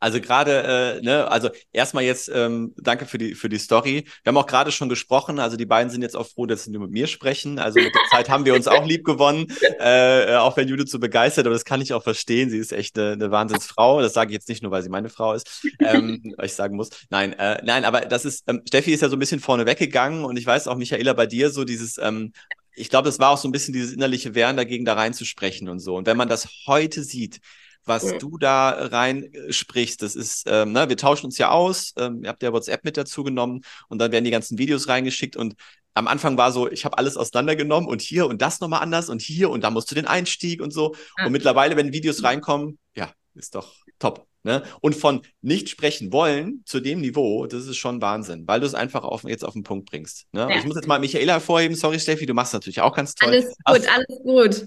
Also 0.00 0.20
gerade, 0.20 0.98
äh, 1.00 1.04
ne, 1.04 1.30
also 1.30 1.50
erstmal 1.72 2.04
jetzt 2.04 2.30
ähm, 2.32 2.74
danke 2.76 3.06
für 3.06 3.18
die 3.18 3.34
für 3.34 3.48
die 3.48 3.58
Story. 3.58 4.04
Wir 4.22 4.30
haben 4.30 4.36
auch 4.36 4.46
gerade 4.46 4.70
schon 4.70 4.88
gesprochen, 4.88 5.38
also 5.38 5.56
die 5.56 5.66
beiden 5.66 5.90
sind 5.90 6.02
jetzt 6.02 6.16
auch 6.16 6.26
froh, 6.26 6.46
dass 6.46 6.64
sie 6.64 6.70
nur 6.70 6.82
mit 6.82 6.90
mir 6.92 7.06
sprechen. 7.06 7.58
Also 7.58 7.80
mit 7.80 7.94
der 7.94 8.02
Zeit 8.10 8.28
haben 8.28 8.44
wir 8.44 8.54
uns 8.54 8.68
auch 8.68 8.84
lieb 8.84 9.04
gewonnen, 9.04 9.46
äh, 9.80 10.36
auch 10.36 10.56
wenn 10.56 10.68
Judith 10.68 10.90
so 10.90 10.98
begeistert, 10.98 11.46
aber 11.46 11.54
das 11.54 11.64
kann 11.64 11.80
ich 11.80 11.92
auch 11.92 12.02
verstehen. 12.02 12.50
Sie 12.50 12.58
ist 12.58 12.72
echt 12.72 12.98
eine, 12.98 13.12
eine 13.12 13.30
Wahnsinnsfrau. 13.30 14.00
Das 14.00 14.12
sage 14.12 14.30
ich 14.30 14.34
jetzt 14.34 14.48
nicht 14.48 14.62
nur, 14.62 14.72
weil 14.72 14.82
sie 14.82 14.88
meine 14.88 15.08
Frau 15.08 15.32
ist, 15.32 15.66
ähm, 15.80 16.34
ich 16.42 16.54
sagen 16.54 16.76
muss. 16.76 16.90
Nein, 17.10 17.32
äh, 17.32 17.60
nein, 17.64 17.84
aber 17.84 18.02
das 18.02 18.24
ist, 18.24 18.44
ähm, 18.46 18.62
Steffi 18.66 18.92
ist 18.92 19.00
ja 19.00 19.08
so 19.08 19.16
ein 19.16 19.20
bisschen 19.20 19.40
vorne 19.40 19.66
weggegangen 19.66 20.24
und 20.24 20.36
ich 20.36 20.46
weiß 20.46 20.68
auch, 20.68 20.76
Michaela, 20.76 21.12
bei 21.12 21.26
dir 21.26 21.50
so 21.50 21.64
dieses, 21.64 21.98
ähm, 21.98 22.32
ich 22.78 22.88
glaube, 22.88 23.06
das 23.06 23.18
war 23.18 23.30
auch 23.30 23.38
so 23.38 23.48
ein 23.48 23.52
bisschen 23.52 23.74
dieses 23.74 23.92
innerliche 23.92 24.34
Wehren 24.34 24.56
dagegen, 24.56 24.84
da 24.84 24.94
reinzusprechen 24.94 25.68
und 25.68 25.80
so. 25.80 25.96
Und 25.96 26.06
wenn 26.06 26.16
man 26.16 26.28
das 26.28 26.48
heute 26.66 27.02
sieht, 27.02 27.40
was 27.88 28.04
ja. 28.04 28.18
du 28.18 28.38
da 28.38 28.70
rein 28.70 29.32
äh, 29.32 29.52
sprichst. 29.52 30.02
Das 30.02 30.14
ist, 30.14 30.44
ähm, 30.46 30.72
ne, 30.72 30.88
wir 30.88 30.96
tauschen 30.96 31.26
uns 31.26 31.38
ja 31.38 31.50
aus. 31.50 31.92
Ähm, 31.98 32.22
ihr 32.22 32.28
habt 32.28 32.42
ja 32.42 32.52
WhatsApp 32.52 32.84
mit 32.84 32.96
dazu 32.96 33.24
genommen 33.24 33.62
und 33.88 33.98
dann 33.98 34.12
werden 34.12 34.24
die 34.24 34.30
ganzen 34.30 34.58
Videos 34.58 34.88
reingeschickt 34.88 35.36
und 35.36 35.54
am 35.94 36.06
Anfang 36.06 36.36
war 36.36 36.52
so, 36.52 36.70
ich 36.70 36.84
habe 36.84 36.96
alles 36.96 37.16
auseinandergenommen 37.16 37.88
und 37.88 38.00
hier 38.00 38.28
und 38.28 38.40
das 38.40 38.60
nochmal 38.60 38.82
anders 38.82 39.08
und 39.08 39.20
hier 39.20 39.50
und 39.50 39.64
da 39.64 39.70
musst 39.70 39.90
du 39.90 39.96
den 39.96 40.06
Einstieg 40.06 40.62
und 40.62 40.72
so. 40.72 40.94
Ja. 41.18 41.26
Und 41.26 41.32
mittlerweile, 41.32 41.76
wenn 41.76 41.92
Videos 41.92 42.22
reinkommen, 42.22 42.78
ja, 42.94 43.10
ist 43.34 43.56
doch 43.56 43.74
top. 43.98 44.28
Ne? 44.44 44.62
Und 44.80 44.94
von 44.94 45.22
nicht 45.42 45.68
sprechen 45.68 46.12
wollen 46.12 46.62
zu 46.64 46.78
dem 46.78 47.00
Niveau, 47.00 47.46
das 47.46 47.66
ist 47.66 47.76
schon 47.76 48.00
Wahnsinn, 48.00 48.46
weil 48.46 48.60
du 48.60 48.66
es 48.66 48.74
einfach 48.74 49.02
auf, 49.02 49.24
jetzt 49.24 49.44
auf 49.44 49.54
den 49.54 49.64
Punkt 49.64 49.90
bringst. 49.90 50.26
Ne? 50.32 50.42
Ja. 50.48 50.56
Ich 50.56 50.64
muss 50.64 50.76
jetzt 50.76 50.86
mal 50.86 51.00
Michaela 51.00 51.34
hervorheben, 51.34 51.76
sorry 51.76 51.98
Steffi, 51.98 52.24
du 52.24 52.34
machst 52.34 52.54
natürlich 52.54 52.80
auch 52.80 52.94
ganz 52.94 53.14
toll. 53.14 53.30
Alles 53.30 53.46
gut, 53.46 53.56
aber, 53.64 53.78
alles 53.92 54.22
gut. 54.22 54.66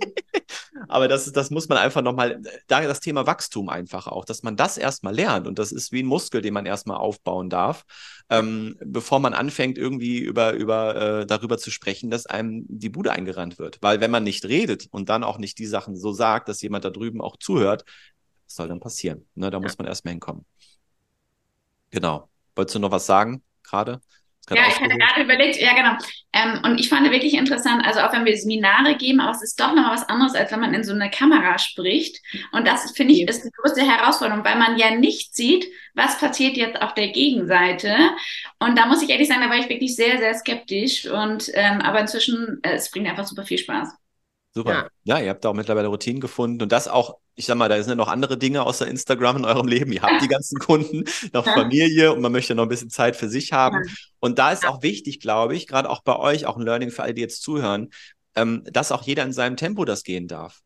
Aber 0.91 1.07
das, 1.07 1.31
das 1.31 1.50
muss 1.50 1.69
man 1.69 1.77
einfach 1.77 2.01
nochmal, 2.01 2.41
da 2.67 2.81
das 2.81 3.00
Thema 3.00 3.25
Wachstum 3.25 3.69
einfach 3.69 4.07
auch, 4.07 4.25
dass 4.25 4.43
man 4.43 4.55
das 4.55 4.77
erstmal 4.77 5.15
lernt 5.15 5.48
und 5.48 5.57
das 5.57 5.71
ist 5.71 5.91
wie 5.91 6.03
ein 6.03 6.07
Muskel, 6.07 6.41
den 6.41 6.53
man 6.53 6.65
erstmal 6.65 6.98
aufbauen 6.98 7.50
darf, 7.50 7.86
ähm, 8.29 8.77
bevor 8.83 9.19
man 9.19 9.33
anfängt, 9.33 9.77
irgendwie 9.77 10.19
über, 10.19 10.53
über, 10.53 11.21
äh, 11.21 11.25
darüber 11.25 11.57
zu 11.57 11.71
sprechen, 11.71 12.12
dass 12.12 12.25
einem 12.25 12.65
die 12.67 12.89
Bude 12.89 13.12
eingerannt 13.12 13.57
wird. 13.60 13.77
Weil 13.81 14.01
wenn 14.01 14.12
man 14.12 14.24
nicht 14.24 14.45
redet 14.45 14.88
und 14.91 15.10
dann 15.10 15.24
auch 15.24 15.38
nicht 15.38 15.57
die 15.60 15.65
Sachen 15.65 15.95
so 15.95 16.12
sagt, 16.12 16.50
dass 16.50 16.62
jemand 16.62 16.86
da 16.86 16.89
drüben 16.89 17.21
auch 17.21 17.38
zuhört, 17.38 17.86
was 18.45 18.55
soll 18.55 18.67
dann 18.67 18.79
passieren? 18.79 19.25
Ne, 19.36 19.50
da 19.50 19.57
ja. 19.57 19.62
muss 19.62 19.77
man 19.77 19.88
erstmal 19.88 20.12
hinkommen. 20.12 20.45
Genau. 21.89 22.29
Wolltest 22.55 22.75
du 22.75 22.79
noch 22.79 22.91
was 22.91 23.05
sagen 23.05 23.43
gerade? 23.63 24.01
Ja, 24.50 24.63
ich 24.67 24.81
hatte 24.81 24.98
gerade 24.98 25.21
überlegt, 25.24 25.57
ja 25.62 25.74
genau. 25.74 25.91
Ähm, 26.33 26.60
und 26.65 26.77
ich 26.79 26.89
fand 26.89 27.10
wirklich 27.10 27.36
interessant, 27.36 27.86
also 27.86 28.01
auch 28.01 28.12
wenn 28.12 28.25
wir 28.25 28.36
Seminare 28.36 28.95
geben, 28.98 29.21
aber 29.21 29.31
es 29.31 29.41
ist 29.41 29.60
doch 29.60 29.74
nochmal 29.74 29.93
was 29.93 30.10
anderes, 30.10 30.36
als 30.36 30.51
wenn 30.51 30.60
man 30.60 30.74
in 30.74 30.83
so 30.83 30.91
einer 30.93 31.10
Kamera 31.10 31.57
spricht. 31.57 32.19
Und 32.51 32.67
das, 32.67 32.91
finde 32.91 33.13
ich, 33.13 33.27
ist 33.29 33.43
die 33.43 33.51
größte 33.51 33.81
Herausforderung, 33.81 34.43
weil 34.43 34.57
man 34.57 34.77
ja 34.77 34.93
nicht 34.95 35.36
sieht, 35.36 35.65
was 35.93 36.19
passiert 36.19 36.57
jetzt 36.57 36.81
auf 36.81 36.93
der 36.95 37.10
Gegenseite. 37.10 37.95
Und 38.60 38.77
da 38.77 38.88
muss 38.88 39.01
ich 39.01 39.10
ehrlich 39.10 39.29
sagen, 39.29 39.41
da 39.41 39.50
war 39.50 39.57
ich 39.57 39.69
wirklich 39.69 39.95
sehr, 39.95 40.17
sehr 40.17 40.33
skeptisch. 40.33 41.05
Und 41.05 41.50
ähm, 41.53 41.79
aber 41.81 42.01
inzwischen, 42.01 42.60
äh, 42.63 42.74
es 42.74 42.91
bringt 42.91 43.07
einfach 43.07 43.25
super 43.25 43.45
viel 43.45 43.57
Spaß. 43.57 44.00
Super. 44.53 44.89
Ja. 45.03 45.17
ja. 45.17 45.24
ihr 45.24 45.29
habt 45.29 45.46
da 45.46 45.50
auch 45.50 45.53
mittlerweile 45.53 45.88
Routinen 45.88 46.20
gefunden 46.20 46.62
und 46.62 46.72
das 46.72 46.88
auch, 46.88 47.17
ich 47.36 47.46
sag 47.46 47.55
mal, 47.55 47.70
da 47.70 47.77
sind 47.77 47.89
ja 47.89 47.96
noch 47.96 48.10
andere 48.10 48.38
Dinge 48.38 48.63
außer 48.63 48.88
Instagram 48.88 49.38
in 49.38 49.46
eurem 49.46 49.67
Leben. 49.67 49.91
Ihr 49.91 50.01
habt 50.01 50.22
die 50.22 50.27
ganzen 50.27 50.60
Kunden, 50.60 51.05
noch. 51.34 51.46
Familie 51.46 52.13
und 52.13 52.22
man 52.22 52.31
möchte 52.31 52.55
noch 52.55 52.63
ein 52.63 52.70
bisschen 52.70 52.89
Zeit 52.89 53.15
für 53.15 53.29
sich 53.29 53.53
haben. 53.53 53.77
Und 54.20 54.39
da 54.39 54.51
ist 54.51 54.67
auch 54.67 54.84
wichtig, 54.84 55.20
glaube 55.20 55.55
ich, 55.55 55.67
gerade 55.67 55.89
auch 55.89 56.01
bei 56.01 56.17
euch, 56.17 56.46
auch 56.46 56.58
ein 56.58 56.63
Learning 56.63 56.91
für 56.91 57.03
alle, 57.03 57.13
die 57.13 57.22
jetzt 57.22 57.41
zuhören, 57.41 57.89
ähm, 58.36 58.63
dass 58.65 58.91
auch 58.91 59.03
jeder 59.03 59.24
in 59.24 59.34
seinem 59.34 59.58
Tempo 59.58 59.86
das 59.86 60.03
gehen 60.03 60.27
darf. 60.27 60.60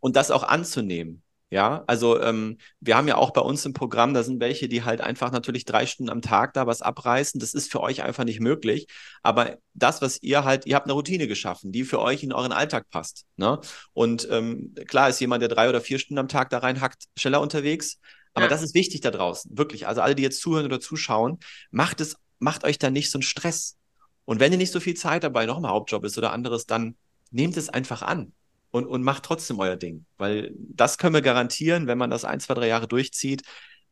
Und 0.00 0.16
das 0.16 0.30
auch 0.30 0.42
anzunehmen. 0.42 1.21
Ja, 1.52 1.84
also 1.86 2.18
ähm, 2.18 2.56
wir 2.80 2.96
haben 2.96 3.08
ja 3.08 3.16
auch 3.16 3.30
bei 3.30 3.42
uns 3.42 3.66
im 3.66 3.74
Programm, 3.74 4.14
da 4.14 4.22
sind 4.22 4.40
welche, 4.40 4.70
die 4.70 4.84
halt 4.84 5.02
einfach 5.02 5.30
natürlich 5.30 5.66
drei 5.66 5.84
Stunden 5.84 6.08
am 6.10 6.22
Tag 6.22 6.54
da 6.54 6.66
was 6.66 6.80
abreißen. 6.80 7.38
Das 7.40 7.52
ist 7.52 7.70
für 7.70 7.82
euch 7.82 8.02
einfach 8.02 8.24
nicht 8.24 8.40
möglich. 8.40 8.86
Aber 9.22 9.58
das, 9.74 10.00
was 10.00 10.22
ihr 10.22 10.44
halt, 10.44 10.64
ihr 10.64 10.74
habt 10.74 10.86
eine 10.86 10.94
Routine 10.94 11.28
geschaffen, 11.28 11.70
die 11.70 11.84
für 11.84 12.00
euch 12.00 12.22
in 12.22 12.32
euren 12.32 12.52
Alltag 12.52 12.88
passt. 12.88 13.26
Ne? 13.36 13.60
Und 13.92 14.26
ähm, 14.30 14.74
klar 14.88 15.10
ist 15.10 15.20
jemand, 15.20 15.42
der 15.42 15.50
drei 15.50 15.68
oder 15.68 15.82
vier 15.82 15.98
Stunden 15.98 16.20
am 16.20 16.28
Tag 16.28 16.48
da 16.48 16.56
reinhackt, 16.56 17.04
schneller 17.18 17.42
unterwegs. 17.42 17.98
Aber 18.32 18.46
ja. 18.46 18.48
das 18.48 18.62
ist 18.62 18.74
wichtig 18.74 19.02
da 19.02 19.10
draußen, 19.10 19.54
wirklich. 19.54 19.86
Also 19.86 20.00
alle, 20.00 20.14
die 20.14 20.22
jetzt 20.22 20.40
zuhören 20.40 20.64
oder 20.64 20.80
zuschauen, 20.80 21.38
macht 21.70 22.00
es, 22.00 22.16
macht 22.38 22.64
euch 22.64 22.78
da 22.78 22.88
nicht 22.88 23.10
so 23.10 23.18
einen 23.18 23.24
Stress. 23.24 23.76
Und 24.24 24.40
wenn 24.40 24.52
ihr 24.52 24.58
nicht 24.58 24.72
so 24.72 24.80
viel 24.80 24.94
Zeit 24.94 25.22
dabei 25.22 25.44
noch 25.44 25.60
mal 25.60 25.68
Hauptjob 25.68 26.02
ist 26.06 26.16
oder 26.16 26.32
anderes, 26.32 26.64
dann 26.64 26.96
nehmt 27.30 27.58
es 27.58 27.68
einfach 27.68 28.00
an 28.00 28.32
und, 28.72 28.86
und 28.86 29.02
macht 29.04 29.22
trotzdem 29.22 29.60
euer 29.60 29.76
Ding. 29.76 30.06
Weil 30.16 30.52
das 30.56 30.98
können 30.98 31.14
wir 31.14 31.22
garantieren, 31.22 31.86
wenn 31.86 31.98
man 31.98 32.10
das 32.10 32.24
ein, 32.24 32.40
zwei, 32.40 32.54
drei 32.54 32.66
Jahre 32.66 32.88
durchzieht, 32.88 33.42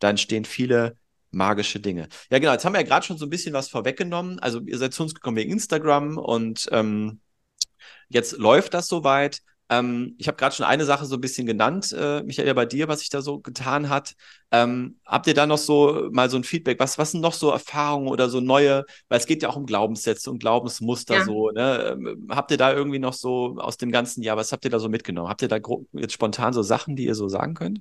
dann 0.00 0.18
stehen 0.18 0.44
viele 0.44 0.96
magische 1.30 1.78
Dinge. 1.78 2.08
Ja, 2.30 2.40
genau, 2.40 2.52
jetzt 2.52 2.64
haben 2.64 2.72
wir 2.72 2.80
ja 2.80 2.86
gerade 2.86 3.06
schon 3.06 3.18
so 3.18 3.26
ein 3.26 3.30
bisschen 3.30 3.52
was 3.52 3.68
vorweggenommen. 3.68 4.40
Also 4.40 4.60
ihr 4.60 4.78
seid 4.78 4.92
zu 4.92 5.04
uns 5.04 5.14
gekommen 5.14 5.36
wegen 5.36 5.52
Instagram 5.52 6.18
und 6.18 6.68
ähm, 6.72 7.20
jetzt 8.08 8.36
läuft 8.38 8.74
das 8.74 8.88
soweit. 8.88 9.42
Ähm, 9.70 10.16
ich 10.18 10.26
habe 10.26 10.36
gerade 10.36 10.54
schon 10.54 10.66
eine 10.66 10.84
Sache 10.84 11.06
so 11.06 11.14
ein 11.14 11.20
bisschen 11.20 11.46
genannt, 11.46 11.94
äh, 11.96 12.22
Michael, 12.24 12.54
bei 12.54 12.66
dir, 12.66 12.88
was 12.88 13.00
sich 13.00 13.08
da 13.08 13.22
so 13.22 13.38
getan 13.38 13.88
hat. 13.88 14.14
Ähm, 14.50 14.98
habt 15.06 15.28
ihr 15.28 15.34
da 15.34 15.46
noch 15.46 15.58
so 15.58 16.08
mal 16.10 16.28
so 16.28 16.36
ein 16.36 16.42
Feedback? 16.42 16.80
Was, 16.80 16.98
was 16.98 17.12
sind 17.12 17.20
noch 17.20 17.34
so 17.34 17.50
Erfahrungen 17.50 18.08
oder 18.08 18.28
so 18.28 18.40
neue, 18.40 18.84
weil 19.08 19.20
es 19.20 19.26
geht 19.26 19.44
ja 19.44 19.48
auch 19.48 19.54
um 19.56 19.66
Glaubenssätze 19.66 20.28
und 20.28 20.40
Glaubensmuster 20.40 21.18
ja. 21.18 21.24
so, 21.24 21.50
ne? 21.50 21.96
Ähm, 21.98 22.26
habt 22.30 22.50
ihr 22.50 22.56
da 22.56 22.72
irgendwie 22.72 22.98
noch 22.98 23.12
so 23.12 23.56
aus 23.58 23.76
dem 23.76 23.92
ganzen 23.92 24.22
Jahr, 24.24 24.36
was 24.36 24.50
habt 24.50 24.64
ihr 24.64 24.72
da 24.72 24.80
so 24.80 24.88
mitgenommen? 24.88 25.28
Habt 25.28 25.42
ihr 25.42 25.48
da 25.48 25.58
jetzt 25.92 26.14
spontan 26.14 26.52
so 26.52 26.62
Sachen, 26.62 26.96
die 26.96 27.04
ihr 27.04 27.14
so 27.14 27.28
sagen 27.28 27.54
könnt? 27.54 27.80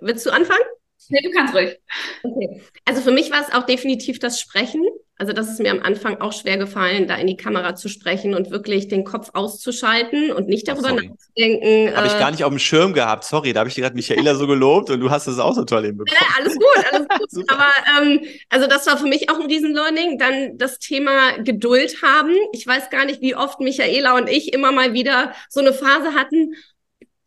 Willst 0.00 0.26
du 0.26 0.30
anfangen? 0.30 0.64
Nee, 1.08 1.20
du 1.22 1.30
kannst 1.30 1.54
ruhig. 1.54 1.78
Okay. 2.22 2.60
Also 2.84 3.00
für 3.00 3.12
mich 3.12 3.30
war 3.30 3.40
es 3.40 3.54
auch 3.54 3.64
definitiv 3.64 4.18
das 4.18 4.40
Sprechen. 4.40 4.82
Also 5.16 5.32
das 5.32 5.48
ist 5.48 5.58
mir 5.58 5.72
am 5.72 5.80
Anfang 5.80 6.20
auch 6.20 6.32
schwer 6.32 6.58
gefallen, 6.58 7.08
da 7.08 7.16
in 7.16 7.26
die 7.26 7.36
Kamera 7.36 7.74
zu 7.74 7.88
sprechen 7.88 8.34
und 8.34 8.50
wirklich 8.50 8.86
den 8.86 9.04
Kopf 9.04 9.30
auszuschalten 9.32 10.30
und 10.30 10.48
nicht 10.48 10.68
darüber 10.68 10.92
oh, 10.92 10.94
nachzudenken. 10.94 11.96
Habe 11.96 12.06
äh, 12.06 12.10
ich 12.10 12.18
gar 12.18 12.30
nicht 12.30 12.44
auf 12.44 12.50
dem 12.50 12.60
Schirm 12.60 12.92
gehabt. 12.92 13.24
Sorry, 13.24 13.52
da 13.52 13.60
habe 13.60 13.68
ich 13.68 13.74
gerade 13.74 13.96
Michaela 13.96 14.36
so 14.36 14.46
gelobt 14.46 14.90
und 14.90 15.00
du 15.00 15.10
hast 15.10 15.26
es 15.26 15.40
auch 15.40 15.54
so 15.54 15.64
toll 15.64 15.86
hinbekommen. 15.86 16.20
Ja, 16.20 16.36
alles 16.36 16.54
gut, 16.54 16.92
alles 16.92 17.08
gut. 17.34 17.50
Aber 17.50 17.66
ähm, 18.00 18.20
also 18.48 18.68
das 18.68 18.86
war 18.86 18.96
für 18.96 19.08
mich 19.08 19.28
auch 19.28 19.40
ein 19.40 19.46
Riesen-Learning. 19.46 20.18
Dann 20.18 20.56
das 20.56 20.78
Thema 20.78 21.38
Geduld 21.38 22.02
haben. 22.02 22.36
Ich 22.52 22.64
weiß 22.64 22.90
gar 22.90 23.04
nicht, 23.04 23.20
wie 23.20 23.34
oft 23.34 23.58
Michaela 23.58 24.16
und 24.16 24.28
ich 24.28 24.52
immer 24.52 24.70
mal 24.70 24.92
wieder 24.92 25.32
so 25.48 25.60
eine 25.60 25.72
Phase 25.72 26.14
hatten, 26.14 26.54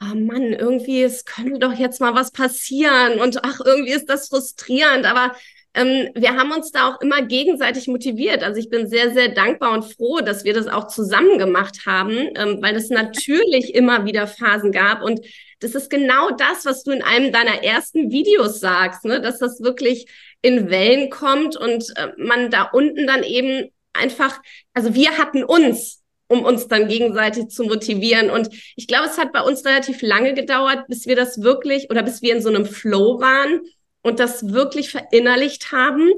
oh 0.01 0.15
Mann, 0.15 0.53
irgendwie, 0.53 1.03
es 1.03 1.25
könnte 1.25 1.59
doch 1.59 1.73
jetzt 1.73 2.01
mal 2.01 2.15
was 2.15 2.31
passieren 2.31 3.19
und 3.19 3.43
ach, 3.43 3.59
irgendwie 3.63 3.93
ist 3.93 4.09
das 4.09 4.29
frustrierend, 4.29 5.05
aber 5.05 5.33
ähm, 5.73 6.09
wir 6.15 6.35
haben 6.35 6.51
uns 6.51 6.71
da 6.71 6.89
auch 6.89 7.01
immer 7.01 7.21
gegenseitig 7.21 7.87
motiviert. 7.87 8.43
Also 8.43 8.59
ich 8.59 8.69
bin 8.69 8.87
sehr, 8.89 9.11
sehr 9.11 9.29
dankbar 9.29 9.71
und 9.71 9.85
froh, 9.85 10.19
dass 10.19 10.43
wir 10.43 10.53
das 10.53 10.67
auch 10.67 10.87
zusammen 10.87 11.37
gemacht 11.37 11.85
haben, 11.85 12.29
ähm, 12.35 12.57
weil 12.61 12.75
es 12.75 12.89
natürlich 12.89 13.73
immer 13.75 14.05
wieder 14.05 14.27
Phasen 14.27 14.71
gab 14.71 15.01
und 15.01 15.21
das 15.59 15.75
ist 15.75 15.89
genau 15.91 16.31
das, 16.31 16.65
was 16.65 16.83
du 16.83 16.91
in 16.91 17.03
einem 17.03 17.31
deiner 17.31 17.63
ersten 17.63 18.11
Videos 18.11 18.59
sagst, 18.59 19.05
ne? 19.05 19.21
dass 19.21 19.37
das 19.37 19.61
wirklich 19.61 20.07
in 20.41 20.71
Wellen 20.71 21.11
kommt 21.11 21.55
und 21.55 21.85
äh, 21.97 22.09
man 22.17 22.49
da 22.49 22.63
unten 22.63 23.05
dann 23.05 23.23
eben 23.23 23.69
einfach, 23.93 24.41
also 24.73 24.95
wir 24.95 25.17
hatten 25.17 25.43
uns, 25.43 26.00
um 26.31 26.43
uns 26.45 26.67
dann 26.67 26.87
gegenseitig 26.87 27.49
zu 27.49 27.63
motivieren. 27.63 28.29
Und 28.29 28.49
ich 28.75 28.87
glaube, 28.87 29.07
es 29.07 29.17
hat 29.17 29.33
bei 29.33 29.41
uns 29.41 29.65
relativ 29.65 30.01
lange 30.01 30.33
gedauert, 30.33 30.87
bis 30.87 31.05
wir 31.05 31.15
das 31.15 31.41
wirklich 31.41 31.89
oder 31.89 32.03
bis 32.03 32.21
wir 32.21 32.33
in 32.33 32.41
so 32.41 32.49
einem 32.49 32.65
Flow 32.65 33.19
waren 33.19 33.61
und 34.01 34.19
das 34.19 34.51
wirklich 34.53 34.91
verinnerlicht 34.91 35.71
haben. 35.71 36.09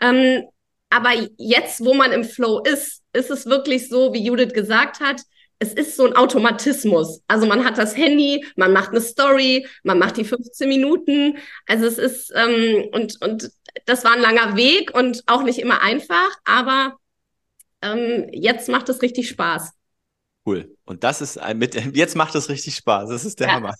Ähm, 0.00 0.44
aber 0.90 1.10
jetzt, 1.36 1.84
wo 1.84 1.92
man 1.92 2.12
im 2.12 2.24
Flow 2.24 2.60
ist, 2.60 3.02
ist 3.12 3.30
es 3.30 3.46
wirklich 3.46 3.88
so, 3.88 4.14
wie 4.14 4.24
Judith 4.24 4.54
gesagt 4.54 5.00
hat, 5.00 5.20
es 5.58 5.74
ist 5.74 5.96
so 5.96 6.06
ein 6.06 6.16
Automatismus. 6.16 7.20
Also 7.26 7.46
man 7.46 7.64
hat 7.64 7.78
das 7.78 7.96
Handy, 7.96 8.46
man 8.56 8.72
macht 8.72 8.90
eine 8.90 9.00
Story, 9.00 9.66
man 9.82 9.98
macht 9.98 10.16
die 10.16 10.24
15 10.24 10.68
Minuten. 10.68 11.36
Also 11.66 11.86
es 11.86 11.98
ist, 11.98 12.32
ähm, 12.34 12.88
und, 12.92 13.20
und 13.20 13.50
das 13.84 14.04
war 14.04 14.12
ein 14.12 14.22
langer 14.22 14.56
Weg 14.56 14.96
und 14.96 15.24
auch 15.26 15.42
nicht 15.42 15.58
immer 15.58 15.82
einfach, 15.82 16.30
aber 16.44 16.96
ähm, 17.82 18.28
jetzt 18.32 18.68
macht 18.68 18.88
es 18.88 19.02
richtig 19.02 19.28
Spaß. 19.28 19.72
Cool. 20.46 20.74
Und 20.84 21.04
das 21.04 21.20
ist 21.20 21.38
ein 21.38 21.58
mit, 21.58 21.74
jetzt 21.94 22.16
macht 22.16 22.34
es 22.34 22.48
richtig 22.48 22.74
Spaß. 22.76 23.10
Das 23.10 23.24
ist 23.24 23.40
der 23.40 23.48
ja. 23.48 23.54
Hammer. 23.54 23.74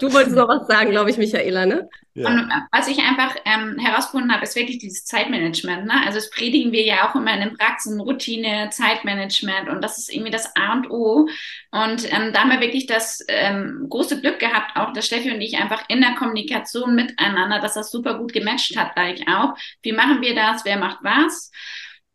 Du 0.00 0.12
wolltest 0.12 0.36
noch 0.36 0.48
was 0.48 0.66
sagen, 0.66 0.90
glaube 0.90 1.10
ich, 1.10 1.16
Michaela, 1.16 1.64
ne? 1.64 1.88
Ja. 2.14 2.28
Und 2.28 2.50
äh, 2.50 2.54
was 2.72 2.88
ich 2.88 2.98
einfach 2.98 3.36
ähm, 3.44 3.78
herausgefunden 3.78 4.32
habe, 4.32 4.42
ist 4.42 4.56
wirklich 4.56 4.78
dieses 4.78 5.04
Zeitmanagement. 5.04 5.86
Ne? 5.86 5.94
Also 6.04 6.18
das 6.18 6.28
predigen 6.28 6.72
wir 6.72 6.84
ja 6.84 7.08
auch 7.08 7.14
immer 7.14 7.32
in 7.32 7.40
den 7.40 7.56
Praxen, 7.56 8.00
Routine, 8.00 8.68
Zeitmanagement 8.70 9.68
und 9.68 9.80
das 9.80 9.96
ist 9.96 10.12
irgendwie 10.12 10.32
das 10.32 10.54
A 10.56 10.72
und 10.72 10.90
O. 10.90 11.28
Und 11.70 12.12
ähm, 12.12 12.32
da 12.32 12.40
haben 12.40 12.50
wir 12.50 12.60
wirklich 12.60 12.86
das 12.86 13.24
ähm, 13.28 13.86
große 13.88 14.20
Glück 14.20 14.40
gehabt, 14.40 14.76
auch 14.76 14.92
dass 14.92 15.06
Steffi 15.06 15.30
und 15.30 15.40
ich 15.40 15.56
einfach 15.56 15.84
in 15.88 16.00
der 16.00 16.16
Kommunikation 16.16 16.94
miteinander, 16.94 17.60
dass 17.60 17.74
das 17.74 17.90
super 17.90 18.18
gut 18.18 18.32
gematcht 18.32 18.76
hat, 18.76 18.94
gleich 18.94 19.26
auch. 19.28 19.54
Wie 19.82 19.92
machen 19.92 20.20
wir 20.20 20.34
das? 20.34 20.64
Wer 20.64 20.78
macht 20.78 20.98
was? 21.02 21.52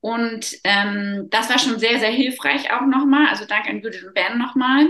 Und 0.06 0.60
ähm, 0.64 1.30
das 1.32 1.50
war 1.50 1.58
schon 1.58 1.80
sehr, 1.80 1.98
sehr 1.98 2.12
hilfreich 2.12 2.72
auch 2.72 2.86
nochmal. 2.86 3.28
Also 3.28 3.46
danke 3.46 3.72
an 3.72 3.82
Judith 3.82 4.04
und 4.04 4.14
Ben 4.14 4.38
nochmal. 4.38 4.88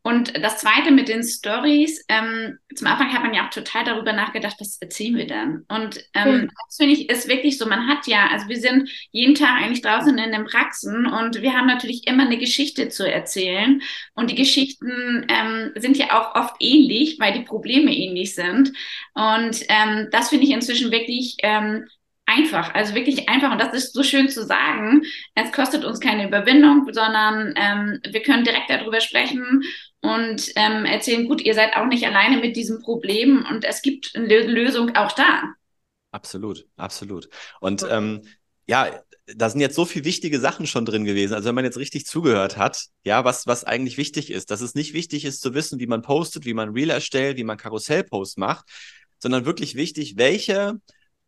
Und 0.00 0.34
das 0.42 0.56
Zweite 0.56 0.92
mit 0.92 1.08
den 1.08 1.22
Stories, 1.22 2.02
ähm, 2.08 2.58
zum 2.74 2.86
Anfang 2.86 3.12
hat 3.12 3.22
man 3.22 3.34
ja 3.34 3.44
auch 3.44 3.50
total 3.50 3.84
darüber 3.84 4.14
nachgedacht, 4.14 4.56
was 4.58 4.78
erzählen 4.80 5.14
wir 5.14 5.26
denn? 5.26 5.66
Und 5.68 6.02
ähm, 6.14 6.36
mhm. 6.36 6.50
das 6.66 6.76
finde 6.78 6.94
ich 6.94 7.10
ist 7.10 7.28
wirklich 7.28 7.58
so, 7.58 7.66
man 7.66 7.86
hat 7.86 8.06
ja, 8.06 8.28
also 8.32 8.48
wir 8.48 8.56
sind 8.56 8.88
jeden 9.10 9.34
Tag 9.34 9.60
eigentlich 9.60 9.82
draußen 9.82 10.16
in 10.16 10.32
den 10.32 10.46
Praxen 10.46 11.06
und 11.06 11.42
wir 11.42 11.52
haben 11.52 11.66
natürlich 11.66 12.06
immer 12.06 12.24
eine 12.24 12.38
Geschichte 12.38 12.88
zu 12.88 13.06
erzählen. 13.06 13.82
Und 14.14 14.30
die 14.30 14.36
Geschichten 14.36 15.26
ähm, 15.28 15.72
sind 15.76 15.98
ja 15.98 16.18
auch 16.18 16.34
oft 16.34 16.54
ähnlich, 16.60 17.18
weil 17.20 17.34
die 17.34 17.44
Probleme 17.44 17.94
ähnlich 17.94 18.34
sind. 18.34 18.72
Und 19.12 19.66
ähm, 19.68 20.08
das 20.12 20.30
finde 20.30 20.46
ich 20.46 20.52
inzwischen 20.52 20.90
wirklich 20.92 21.36
ähm, 21.42 21.84
einfach, 22.30 22.74
also 22.74 22.94
wirklich 22.94 23.28
einfach. 23.28 23.52
Und 23.52 23.60
das 23.60 23.74
ist 23.74 23.92
so 23.92 24.02
schön 24.02 24.28
zu 24.28 24.44
sagen. 24.44 25.02
Es 25.34 25.52
kostet 25.52 25.84
uns 25.84 26.00
keine 26.00 26.26
Überwindung, 26.26 26.88
sondern 26.92 27.54
ähm, 27.56 28.00
wir 28.10 28.22
können 28.22 28.44
direkt 28.44 28.70
darüber 28.70 29.00
sprechen 29.00 29.62
und 30.00 30.50
ähm, 30.56 30.84
erzählen, 30.84 31.26
gut, 31.26 31.42
ihr 31.42 31.54
seid 31.54 31.76
auch 31.76 31.86
nicht 31.86 32.06
alleine 32.06 32.38
mit 32.38 32.56
diesem 32.56 32.80
Problem 32.80 33.44
und 33.50 33.64
es 33.64 33.82
gibt 33.82 34.12
eine 34.14 34.26
Lösung 34.26 34.96
auch 34.96 35.12
da. 35.12 35.42
Absolut, 36.12 36.66
absolut. 36.76 37.28
Und 37.60 37.86
ähm, 37.88 38.22
ja, 38.66 38.88
da 39.36 39.48
sind 39.48 39.60
jetzt 39.60 39.76
so 39.76 39.84
viele 39.84 40.04
wichtige 40.04 40.40
Sachen 40.40 40.66
schon 40.66 40.84
drin 40.84 41.04
gewesen. 41.04 41.34
Also 41.34 41.48
wenn 41.48 41.54
man 41.54 41.64
jetzt 41.64 41.78
richtig 41.78 42.06
zugehört 42.06 42.56
hat, 42.56 42.86
ja, 43.04 43.24
was, 43.24 43.46
was 43.46 43.64
eigentlich 43.64 43.96
wichtig 43.96 44.30
ist, 44.30 44.50
dass 44.50 44.60
es 44.60 44.74
nicht 44.74 44.92
wichtig 44.92 45.24
ist 45.24 45.40
zu 45.40 45.54
wissen, 45.54 45.78
wie 45.78 45.86
man 45.86 46.02
postet, 46.02 46.44
wie 46.46 46.54
man 46.54 46.70
Reel 46.70 46.90
erstellt, 46.90 47.36
wie 47.36 47.44
man 47.44 47.56
Karussellpost 47.56 48.38
macht, 48.38 48.66
sondern 49.18 49.44
wirklich 49.44 49.74
wichtig, 49.74 50.16
welche 50.16 50.80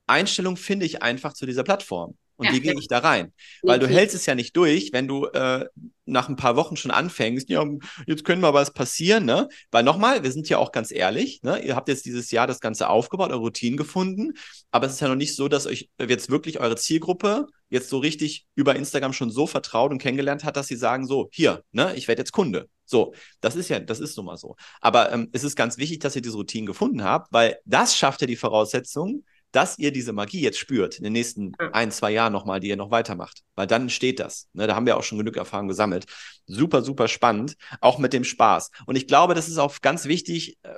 Einstellung 0.06 0.56
finde 0.56 0.86
ich 0.86 1.02
einfach 1.02 1.32
zu 1.32 1.46
dieser 1.46 1.64
Plattform. 1.64 2.16
Und 2.36 2.46
ja, 2.46 2.52
wie 2.54 2.60
gehe 2.60 2.74
ich 2.78 2.88
da 2.88 2.98
rein? 2.98 3.32
Weil 3.62 3.78
du 3.78 3.86
hältst 3.86 4.16
es 4.16 4.26
ja 4.26 4.34
nicht 4.34 4.56
durch, 4.56 4.92
wenn 4.92 5.06
du 5.06 5.26
äh, 5.26 5.66
nach 6.06 6.28
ein 6.28 6.36
paar 6.36 6.56
Wochen 6.56 6.76
schon 6.76 6.90
anfängst, 6.90 7.48
ja, 7.48 7.64
jetzt 8.06 8.24
können 8.24 8.40
mal 8.40 8.54
was 8.54 8.72
passieren, 8.72 9.24
ne? 9.24 9.48
Weil 9.70 9.84
nochmal, 9.84 10.24
wir 10.24 10.32
sind 10.32 10.48
ja 10.48 10.58
auch 10.58 10.72
ganz 10.72 10.90
ehrlich, 10.90 11.42
ne? 11.42 11.64
Ihr 11.64 11.76
habt 11.76 11.88
jetzt 11.88 12.04
dieses 12.04 12.30
Jahr 12.32 12.46
das 12.46 12.58
Ganze 12.60 12.88
aufgebaut, 12.88 13.30
eure 13.30 13.40
Routinen 13.40 13.76
gefunden, 13.76 14.32
aber 14.72 14.86
es 14.86 14.94
ist 14.94 15.00
ja 15.00 15.08
noch 15.08 15.14
nicht 15.14 15.36
so, 15.36 15.46
dass 15.46 15.66
euch 15.66 15.88
jetzt 16.00 16.30
wirklich 16.30 16.58
eure 16.58 16.76
Zielgruppe 16.76 17.46
jetzt 17.68 17.88
so 17.88 17.98
richtig 17.98 18.46
über 18.56 18.74
Instagram 18.74 19.12
schon 19.12 19.30
so 19.30 19.46
vertraut 19.46 19.92
und 19.92 19.98
kennengelernt 19.98 20.42
hat, 20.42 20.56
dass 20.56 20.66
sie 20.66 20.76
sagen, 20.76 21.06
so, 21.06 21.28
hier, 21.32 21.62
ne, 21.70 21.94
ich 21.94 22.08
werde 22.08 22.22
jetzt 22.22 22.32
Kunde. 22.32 22.68
So, 22.84 23.14
das 23.40 23.56
ist 23.56 23.68
ja, 23.68 23.78
das 23.78 24.00
ist 24.00 24.16
nun 24.16 24.26
mal 24.26 24.36
so. 24.36 24.56
Aber 24.80 25.12
ähm, 25.12 25.28
es 25.32 25.44
ist 25.44 25.54
ganz 25.54 25.78
wichtig, 25.78 26.00
dass 26.00 26.16
ihr 26.16 26.22
diese 26.22 26.36
Routinen 26.36 26.66
gefunden 26.66 27.04
habt, 27.04 27.32
weil 27.32 27.58
das 27.64 27.96
schafft 27.96 28.20
ja 28.20 28.26
die 28.26 28.36
Voraussetzung, 28.36 29.24
dass 29.52 29.78
ihr 29.78 29.92
diese 29.92 30.12
Magie 30.12 30.40
jetzt 30.40 30.58
spürt 30.58 30.98
in 30.98 31.04
den 31.04 31.12
nächsten 31.12 31.52
ein, 31.72 31.90
zwei 31.90 32.10
Jahren 32.10 32.32
nochmal, 32.32 32.60
die 32.60 32.68
ihr 32.68 32.76
noch 32.76 32.90
weitermacht. 32.90 33.42
Weil 33.54 33.66
dann 33.66 33.90
steht 33.90 34.18
das. 34.18 34.48
Ne, 34.54 34.66
da 34.66 34.74
haben 34.74 34.86
wir 34.86 34.96
auch 34.96 35.02
schon 35.02 35.18
genug 35.18 35.36
Erfahrung 35.36 35.68
gesammelt. 35.68 36.06
Super, 36.46 36.82
super 36.82 37.06
spannend. 37.06 37.56
Auch 37.80 37.98
mit 37.98 38.12
dem 38.12 38.24
Spaß. 38.24 38.70
Und 38.86 38.96
ich 38.96 39.06
glaube, 39.06 39.34
das 39.34 39.48
ist 39.48 39.58
auch 39.58 39.80
ganz 39.80 40.06
wichtig. 40.06 40.58
Äh, 40.62 40.74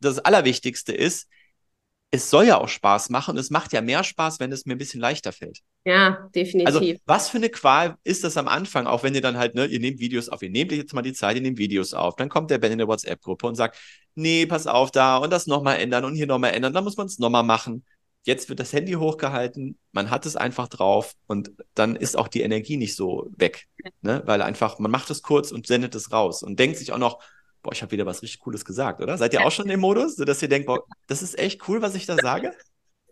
das 0.00 0.18
Allerwichtigste 0.18 0.92
ist, 0.92 1.28
es 2.10 2.30
soll 2.30 2.46
ja 2.46 2.58
auch 2.58 2.68
Spaß 2.68 3.10
machen 3.10 3.32
und 3.32 3.38
es 3.38 3.50
macht 3.50 3.72
ja 3.72 3.80
mehr 3.80 4.04
Spaß, 4.04 4.40
wenn 4.40 4.52
es 4.52 4.64
mir 4.64 4.74
ein 4.74 4.78
bisschen 4.78 5.00
leichter 5.00 5.32
fällt. 5.32 5.60
Ja, 5.84 6.28
definitiv. 6.34 6.66
Also, 6.66 6.94
was 7.04 7.28
für 7.28 7.38
eine 7.38 7.48
Qual 7.48 7.96
ist 8.04 8.24
das 8.24 8.36
am 8.36 8.48
Anfang, 8.48 8.86
auch 8.86 9.02
wenn 9.02 9.14
ihr 9.14 9.20
dann 9.20 9.36
halt, 9.36 9.54
ne, 9.54 9.66
ihr 9.66 9.80
nehmt 9.80 9.98
Videos 9.98 10.28
auf, 10.28 10.42
ihr 10.42 10.50
nehmt 10.50 10.72
jetzt 10.72 10.94
mal 10.94 11.02
die 11.02 11.12
Zeit, 11.12 11.36
ihr 11.36 11.42
nehmt 11.42 11.58
Videos 11.58 11.94
auf, 11.94 12.16
dann 12.16 12.28
kommt 12.28 12.50
der 12.50 12.58
Ben 12.58 12.72
in 12.72 12.78
der 12.78 12.88
WhatsApp-Gruppe 12.88 13.46
und 13.46 13.54
sagt, 13.56 13.76
nee, 14.14 14.46
pass 14.46 14.66
auf 14.66 14.90
da 14.90 15.18
und 15.18 15.30
das 15.30 15.46
nochmal 15.46 15.78
ändern 15.78 16.04
und 16.04 16.14
hier 16.14 16.26
nochmal 16.26 16.54
ändern, 16.54 16.72
dann 16.72 16.84
muss 16.84 16.96
man 16.96 17.06
es 17.06 17.18
nochmal 17.18 17.42
machen. 17.42 17.84
Jetzt 18.26 18.48
wird 18.48 18.58
das 18.58 18.72
Handy 18.72 18.94
hochgehalten, 18.94 19.78
man 19.92 20.10
hat 20.10 20.26
es 20.26 20.34
einfach 20.34 20.66
drauf 20.66 21.14
und 21.28 21.52
dann 21.74 21.94
ist 21.94 22.18
auch 22.18 22.26
die 22.26 22.42
Energie 22.42 22.76
nicht 22.76 22.96
so 22.96 23.30
weg. 23.36 23.68
Ne? 24.02 24.20
Weil 24.26 24.42
einfach, 24.42 24.80
man 24.80 24.90
macht 24.90 25.10
es 25.10 25.22
kurz 25.22 25.52
und 25.52 25.68
sendet 25.68 25.94
es 25.94 26.10
raus 26.10 26.42
und 26.42 26.58
denkt 26.58 26.76
sich 26.76 26.92
auch 26.92 26.98
noch, 26.98 27.22
boah, 27.62 27.72
ich 27.72 27.82
habe 27.82 27.92
wieder 27.92 28.04
was 28.04 28.22
richtig 28.22 28.40
Cooles 28.40 28.64
gesagt, 28.64 29.00
oder? 29.00 29.16
Seid 29.16 29.32
ihr 29.32 29.46
auch 29.46 29.52
schon 29.52 29.70
im 29.70 29.78
Modus, 29.78 30.16
sodass 30.16 30.42
ihr 30.42 30.48
denkt, 30.48 30.66
boah, 30.66 30.84
das 31.06 31.22
ist 31.22 31.38
echt 31.38 31.68
cool, 31.68 31.82
was 31.82 31.94
ich 31.94 32.04
da 32.04 32.16
sage? 32.16 32.52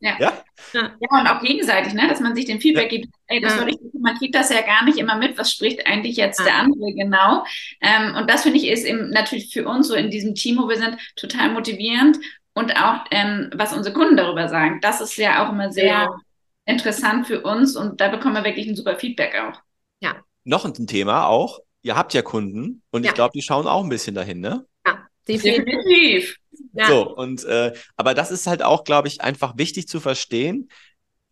Ja. 0.00 0.16
ja. 0.18 0.32
Ja, 0.72 0.90
und 1.20 1.26
auch 1.28 1.40
gegenseitig, 1.40 1.94
ne? 1.94 2.08
dass 2.08 2.18
man 2.18 2.34
sich 2.34 2.46
den 2.46 2.60
Feedback 2.60 2.90
ja. 2.90 2.98
gibt. 2.98 3.14
Ey, 3.28 3.40
das 3.40 3.52
ja. 3.52 3.60
war 3.60 3.66
richtig, 3.66 3.92
man 4.00 4.16
kriegt 4.18 4.34
das 4.34 4.50
ja 4.50 4.62
gar 4.62 4.84
nicht 4.84 4.98
immer 4.98 5.16
mit, 5.16 5.38
was 5.38 5.52
spricht 5.52 5.86
eigentlich 5.86 6.16
jetzt 6.16 6.40
ja. 6.40 6.46
der 6.46 6.56
andere 6.56 6.92
genau. 6.92 7.44
Ähm, 7.80 8.16
und 8.16 8.28
das 8.28 8.42
finde 8.42 8.58
ich 8.58 8.66
ist 8.66 8.84
eben 8.84 9.10
natürlich 9.10 9.52
für 9.52 9.66
uns 9.68 9.86
so 9.86 9.94
in 9.94 10.10
diesem 10.10 10.34
Team, 10.34 10.58
wo 10.58 10.68
wir 10.68 10.76
sind, 10.76 10.98
total 11.14 11.52
motivierend 11.52 12.18
und 12.54 12.76
auch, 12.76 13.04
ähm, 13.10 13.50
was 13.54 13.72
unsere 13.72 13.94
Kunden 13.94 14.16
darüber 14.16 14.48
sagen. 14.48 14.80
Das 14.80 15.00
ist 15.00 15.16
ja 15.16 15.44
auch 15.44 15.52
immer 15.52 15.72
sehr 15.72 15.84
ja. 15.84 16.16
interessant 16.64 17.26
für 17.26 17.42
uns 17.42 17.76
und 17.76 18.00
da 18.00 18.08
bekommen 18.08 18.34
wir 18.34 18.44
wirklich 18.44 18.66
ein 18.66 18.76
super 18.76 18.96
Feedback 18.96 19.34
auch. 19.34 19.60
Ja. 20.00 20.16
Noch 20.44 20.64
ein 20.64 20.86
Thema 20.86 21.26
auch. 21.26 21.60
Ihr 21.82 21.96
habt 21.96 22.14
ja 22.14 22.22
Kunden 22.22 22.82
und 22.90 23.04
ja. 23.04 23.10
ich 23.10 23.14
glaube, 23.14 23.32
die 23.34 23.42
schauen 23.42 23.66
auch 23.66 23.82
ein 23.82 23.90
bisschen 23.90 24.14
dahin, 24.14 24.40
ne? 24.40 24.64
Ja, 24.86 25.06
definitiv. 25.28 26.36
Ja. 26.72 26.86
So, 26.86 27.14
und 27.14 27.44
äh, 27.44 27.72
aber 27.96 28.14
das 28.14 28.30
ist 28.30 28.46
halt 28.46 28.62
auch, 28.62 28.84
glaube 28.84 29.08
ich, 29.08 29.20
einfach 29.20 29.58
wichtig 29.58 29.88
zu 29.88 30.00
verstehen. 30.00 30.70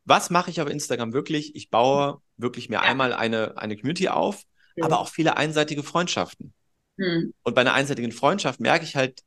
Was 0.04 0.30
mache 0.30 0.50
ich 0.50 0.60
auf 0.60 0.68
Instagram 0.68 1.12
wirklich? 1.12 1.54
Ich 1.54 1.70
baue 1.70 2.18
wirklich 2.36 2.68
mir 2.68 2.76
ja. 2.76 2.82
einmal 2.82 3.12
eine, 3.12 3.56
eine 3.56 3.76
Community 3.76 4.08
auf, 4.08 4.42
mhm. 4.76 4.84
aber 4.84 4.98
auch 4.98 5.08
viele 5.08 5.36
einseitige 5.36 5.82
Freundschaften. 5.82 6.52
Mhm. 6.96 7.32
Und 7.42 7.54
bei 7.54 7.60
einer 7.60 7.74
einseitigen 7.74 8.12
Freundschaft 8.12 8.60
merke 8.60 8.84
ich 8.84 8.96
halt, 8.96 9.22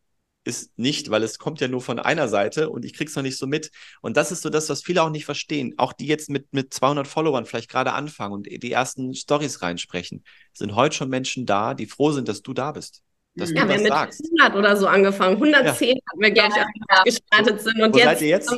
ist 0.45 0.77
nicht, 0.77 1.09
weil 1.09 1.23
es 1.23 1.39
kommt 1.39 1.59
ja 1.59 1.67
nur 1.67 1.81
von 1.81 1.99
einer 1.99 2.27
Seite 2.27 2.69
und 2.69 2.85
ich 2.85 2.93
krieg's 2.93 3.15
noch 3.15 3.23
nicht 3.23 3.37
so 3.37 3.47
mit. 3.47 3.71
Und 4.01 4.15
das 4.15 4.31
ist 4.31 4.43
so 4.43 4.49
das, 4.49 4.69
was 4.69 4.83
viele 4.83 5.01
auch 5.01 5.09
nicht 5.09 5.25
verstehen. 5.25 5.73
Auch 5.77 5.91
die 5.91 6.05
jetzt 6.05 6.29
mit, 6.29 6.53
mit 6.53 6.73
200 6.73 7.07
Followern 7.07 7.45
vielleicht 7.45 7.69
gerade 7.69 7.93
anfangen 7.93 8.33
und 8.33 8.45
die 8.45 8.71
ersten 8.71 9.13
Stories 9.15 9.61
reinsprechen, 9.61 10.23
sind 10.53 10.75
heute 10.75 10.95
schon 10.95 11.09
Menschen 11.09 11.45
da, 11.45 11.73
die 11.73 11.87
froh 11.87 12.11
sind, 12.11 12.27
dass 12.27 12.43
du 12.43 12.53
da 12.53 12.71
bist. 12.71 13.01
Dass 13.35 13.49
ja, 13.49 13.63
du 13.63 13.67
wir 13.67 13.75
haben 13.75 13.83
mit 13.83 13.91
sagst. 13.91 14.21
100 14.39 14.55
oder 14.55 14.77
so 14.77 14.87
angefangen. 14.87 15.35
110 15.35 15.87
ja. 15.87 15.93
haben 16.11 16.21
wir, 16.21 16.31
glaube 16.31 16.49
ich, 16.49 16.55
ja. 16.95 17.03
gestartet 17.03 17.61
sind. 17.61 17.81
Und 17.81 17.93
Wo 17.93 17.97
jetzt, 17.97 18.05
seid 18.05 18.21
ihr 18.21 18.27
jetzt? 18.27 18.55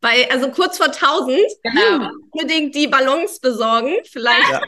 Bei, 0.00 0.28
also 0.30 0.50
kurz 0.50 0.78
vor 0.78 0.86
1000, 0.86 1.38
genau. 1.62 2.10
unbedingt 2.30 2.74
die 2.74 2.88
Ballons 2.88 3.38
besorgen. 3.38 3.94
Vielleicht 4.10 4.50
ja. 4.50 4.60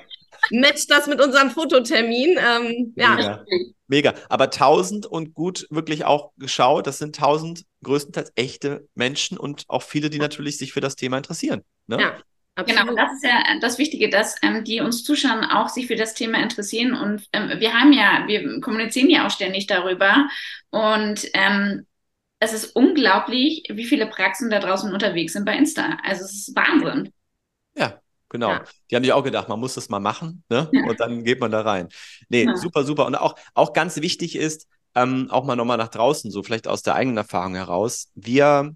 Matcht 0.51 0.91
das 0.91 1.07
mit 1.07 1.21
unserem 1.21 1.51
Fototermin. 1.51 2.39
Ähm, 2.39 2.93
ja. 2.97 3.19
ja. 3.19 3.45
Mega. 3.87 4.15
Aber 4.29 4.45
1000 4.45 5.07
und 5.07 5.35
gut 5.35 5.67
wirklich 5.71 6.05
auch 6.05 6.33
geschaut, 6.37 6.87
das 6.87 6.99
sind 6.99 7.19
1000 7.19 7.65
größtenteils 7.83 8.33
echte 8.35 8.89
Menschen 8.95 9.39
und 9.39 9.65
auch 9.69 9.83
viele, 9.83 10.11
die 10.11 10.19
natürlich 10.19 10.59
sich 10.59 10.73
für 10.73 10.81
das 10.81 10.97
Thema 10.97 11.19
interessieren. 11.19 11.63
Ne? 11.87 12.01
Ja. 12.01 12.17
Absolut. 12.57 12.81
Genau, 12.81 12.91
und 12.93 12.97
das 12.97 13.13
ist 13.15 13.25
ja 13.25 13.43
das 13.61 13.79
Wichtige, 13.79 14.09
dass 14.09 14.37
ähm, 14.43 14.63
die 14.63 14.81
uns 14.81 15.03
zuschauen, 15.03 15.45
auch 15.45 15.69
sich 15.69 15.89
für 15.89 15.97
das 15.97 16.15
Thema 16.15 16.41
interessieren. 16.41 16.95
Und 16.95 17.27
ähm, 17.33 17.59
wir 17.59 17.73
haben 17.73 17.93
ja, 17.93 18.25
wir 18.29 18.61
kommunizieren 18.61 19.11
ja 19.11 19.27
auch 19.27 19.31
ständig 19.31 19.67
darüber. 19.67 20.29
Und 20.71 21.29
ähm, 21.35 21.85
es 22.39 22.53
ist 22.53 22.77
unglaublich, 22.77 23.65
wie 23.71 23.85
viele 23.85 24.07
Praxen 24.07 24.51
da 24.51 24.61
draußen 24.61 24.93
unterwegs 24.93 25.33
sind 25.33 25.45
bei 25.45 25.57
Insta. 25.57 25.99
Also 26.05 26.25
es 26.25 26.33
ist 26.33 26.57
Wahnsinn. 26.57 27.13
Ja, 27.77 28.01
Genau. 28.35 28.51
Ja. 28.51 28.65
Die 28.91 28.97
haben 28.97 29.05
sich 29.05 29.13
auch 29.13 29.23
gedacht, 29.23 29.49
man 29.49 29.61
muss 29.61 29.75
das 29.75 29.89
mal 29.89 30.01
machen, 30.01 30.43
ne? 30.49 30.69
Und 30.89 30.99
dann 30.99 31.23
geht 31.23 31.39
man 31.39 31.53
da 31.53 31.61
rein. 31.61 31.89
Nee, 32.29 32.47
ja. 32.47 32.57
super, 32.57 32.83
super. 32.83 33.07
Und 33.07 33.15
auch, 33.15 33.37
auch 33.55 33.73
ganz 33.73 33.99
wichtig 33.99 34.35
ist, 34.35 34.67
ähm, 34.97 35.31
auch 35.31 35.45
mal 35.45 35.55
nochmal 35.55 35.77
nach 35.77 35.87
draußen, 35.87 36.33
so 36.33 36.43
vielleicht 36.43 36.67
aus 36.67 36.83
der 36.83 36.97
eigenen 36.97 37.17
Erfahrung 37.17 37.55
heraus. 37.55 38.11
Wir, 38.17 38.75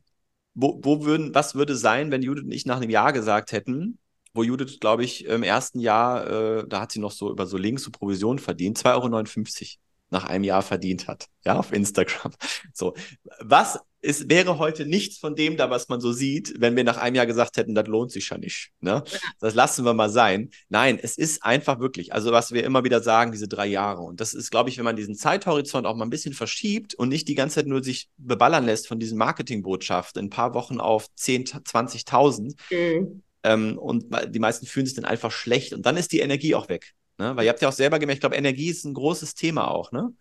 wo, 0.54 0.78
wo 0.84 1.04
würden, 1.04 1.34
was 1.34 1.56
würde 1.56 1.74
sein, 1.74 2.12
wenn 2.12 2.22
Judith 2.22 2.44
und 2.44 2.52
ich 2.52 2.66
nach 2.66 2.76
einem 2.76 2.88
Jahr 2.88 3.12
gesagt 3.12 3.50
hätten, 3.50 3.98
wo 4.32 4.44
Judith, 4.44 4.78
glaube 4.78 5.02
ich, 5.02 5.24
im 5.24 5.42
ersten 5.42 5.80
Jahr, 5.80 6.60
äh, 6.60 6.64
da 6.68 6.82
hat 6.82 6.92
sie 6.92 7.00
noch 7.00 7.10
so 7.10 7.28
über 7.28 7.44
so 7.46 7.56
Links 7.56 7.82
zu 7.82 7.90
Provision 7.90 8.38
verdient, 8.38 8.78
2,59 8.78 8.86
Euro 8.94 9.80
nach 10.10 10.24
einem 10.24 10.44
Jahr 10.44 10.62
verdient 10.62 11.08
hat, 11.08 11.26
ja, 11.44 11.58
auf 11.58 11.72
Instagram. 11.72 12.32
So, 12.72 12.94
was 13.40 13.80
es 14.00 14.28
wäre 14.28 14.58
heute 14.58 14.86
nichts 14.86 15.18
von 15.18 15.34
dem 15.34 15.56
da, 15.56 15.70
was 15.70 15.88
man 15.88 16.00
so 16.00 16.12
sieht, 16.12 16.54
wenn 16.60 16.76
wir 16.76 16.84
nach 16.84 16.98
einem 16.98 17.16
Jahr 17.16 17.26
gesagt 17.26 17.56
hätten, 17.56 17.74
das 17.74 17.88
lohnt 17.88 18.12
sich 18.12 18.30
ja 18.30 18.38
nicht. 18.38 18.70
Ne? 18.80 19.02
Das 19.40 19.54
lassen 19.54 19.84
wir 19.84 19.92
mal 19.92 20.08
sein. 20.08 20.50
Nein, 20.68 20.98
es 21.02 21.18
ist 21.18 21.42
einfach 21.42 21.80
wirklich, 21.80 22.12
also 22.12 22.30
was 22.30 22.52
wir 22.52 22.64
immer 22.64 22.84
wieder 22.84 23.02
sagen, 23.02 23.32
diese 23.32 23.48
drei 23.48 23.66
Jahre. 23.66 24.02
Und 24.02 24.20
das 24.20 24.34
ist, 24.34 24.50
glaube 24.50 24.70
ich, 24.70 24.78
wenn 24.78 24.84
man 24.84 24.96
diesen 24.96 25.16
Zeithorizont 25.16 25.86
auch 25.86 25.96
mal 25.96 26.06
ein 26.06 26.10
bisschen 26.10 26.32
verschiebt 26.32 26.94
und 26.94 27.08
nicht 27.08 27.26
die 27.26 27.34
ganze 27.34 27.56
Zeit 27.56 27.66
nur 27.66 27.82
sich 27.82 28.08
beballern 28.18 28.66
lässt 28.66 28.86
von 28.86 29.00
diesen 29.00 29.18
Marketingbotschaften, 29.18 30.26
ein 30.26 30.30
paar 30.30 30.54
Wochen 30.54 30.78
auf 30.78 31.08
10, 31.16 31.46
20.000. 31.46 32.54
Mhm. 32.70 33.22
Ähm, 33.42 33.78
und 33.78 34.06
die 34.28 34.38
meisten 34.38 34.66
fühlen 34.66 34.86
sich 34.86 34.94
dann 34.94 35.04
einfach 35.04 35.32
schlecht. 35.32 35.72
Und 35.72 35.86
dann 35.86 35.96
ist 35.96 36.12
die 36.12 36.20
Energie 36.20 36.54
auch 36.54 36.68
weg. 36.68 36.94
Ne? 37.18 37.34
Weil 37.34 37.44
ihr 37.44 37.50
habt 37.50 37.62
ja 37.62 37.68
auch 37.68 37.72
selber 37.72 37.98
gemerkt, 37.98 38.18
ich 38.18 38.20
glaube, 38.20 38.36
Energie 38.36 38.68
ist 38.68 38.84
ein 38.84 38.94
großes 38.94 39.34
Thema 39.34 39.68
auch, 39.68 39.90
ne? 39.90 40.12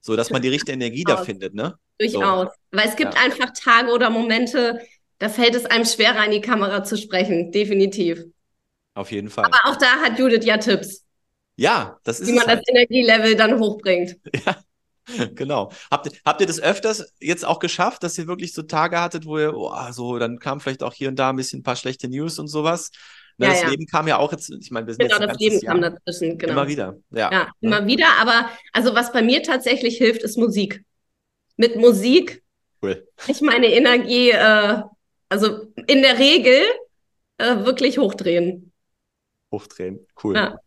So, 0.00 0.14
dass 0.14 0.30
man 0.30 0.40
die 0.40 0.48
richtige 0.48 0.72
Energie 0.72 1.02
da 1.02 1.16
findet, 1.16 1.54
ne? 1.54 1.76
Durchaus. 1.98 2.48
So. 2.48 2.52
Weil 2.70 2.88
es 2.88 2.96
gibt 2.96 3.14
ja. 3.14 3.20
einfach 3.20 3.52
Tage 3.52 3.90
oder 3.90 4.10
Momente, 4.10 4.80
da 5.18 5.28
fällt 5.28 5.54
es 5.54 5.66
einem 5.66 5.84
schwerer, 5.84 6.24
in 6.24 6.32
die 6.32 6.40
Kamera 6.40 6.84
zu 6.84 6.96
sprechen. 6.96 7.50
Definitiv. 7.50 8.24
Auf 8.94 9.10
jeden 9.10 9.30
Fall. 9.30 9.44
Aber 9.44 9.58
auch 9.64 9.76
da 9.76 10.00
hat 10.00 10.18
Judith 10.18 10.44
ja 10.44 10.58
Tipps. 10.58 11.04
Ja, 11.56 11.98
das 12.04 12.20
ist 12.20 12.28
Wie 12.28 12.32
man 12.34 12.46
halt. 12.46 12.60
das 12.60 12.68
Energielevel 12.68 13.34
dann 13.36 13.58
hochbringt. 13.58 14.16
Ja, 15.10 15.26
genau. 15.34 15.72
Habt, 15.90 16.10
habt 16.22 16.40
ihr 16.42 16.46
das 16.46 16.60
öfters 16.60 17.14
jetzt 17.18 17.42
auch 17.46 17.60
geschafft, 17.60 18.02
dass 18.02 18.18
ihr 18.18 18.26
wirklich 18.26 18.52
so 18.52 18.60
Tage 18.60 19.00
hattet, 19.00 19.24
wo 19.24 19.38
ihr, 19.38 19.56
oh, 19.56 19.72
so, 19.90 20.18
dann 20.18 20.38
kam 20.38 20.60
vielleicht 20.60 20.82
auch 20.82 20.92
hier 20.92 21.08
und 21.08 21.18
da 21.18 21.30
ein 21.30 21.36
bisschen 21.36 21.60
ein 21.60 21.62
paar 21.62 21.76
schlechte 21.76 22.10
News 22.10 22.38
und 22.38 22.48
sowas? 22.48 22.90
Ne, 23.38 23.46
Ja, 23.46 23.52
das 23.52 23.62
ja. 23.62 23.68
Leben 23.70 23.86
kam 23.86 24.06
ja 24.06 24.18
auch 24.18 24.32
jetzt, 24.32 24.50
ich 24.50 24.70
meine, 24.70 24.86
wir 24.86 24.94
sind 24.94 25.08
Genau, 25.08 25.18
das 25.26 25.38
Leben 25.38 25.60
kam 25.62 25.80
Jahr 25.80 25.90
dazwischen, 25.92 26.36
genau. 26.36 26.52
immer 26.52 26.68
wieder. 26.68 26.98
Ja, 27.10 27.32
Ja, 27.32 27.44
ne? 27.44 27.50
immer 27.60 27.86
wieder. 27.86 28.06
Aber 28.20 28.50
also 28.74 28.94
was 28.94 29.12
bei 29.12 29.22
mir 29.22 29.42
tatsächlich 29.42 29.96
hilft, 29.96 30.22
ist 30.22 30.36
Musik. 30.36 30.84
Mit 31.58 31.76
Musik 31.76 32.42
Cool. 32.80 33.06
ich 33.26 33.40
meine 33.40 33.66
Energie, 33.66 34.30
äh, 34.30 34.82
also 35.28 35.66
in 35.86 36.02
der 36.02 36.18
Regel 36.18 36.62
äh, 37.38 37.56
wirklich 37.64 37.98
hochdrehen. 37.98 38.72
Hochdrehen. 39.52 40.06
Cool. 40.22 40.36
Ja. 40.36 40.58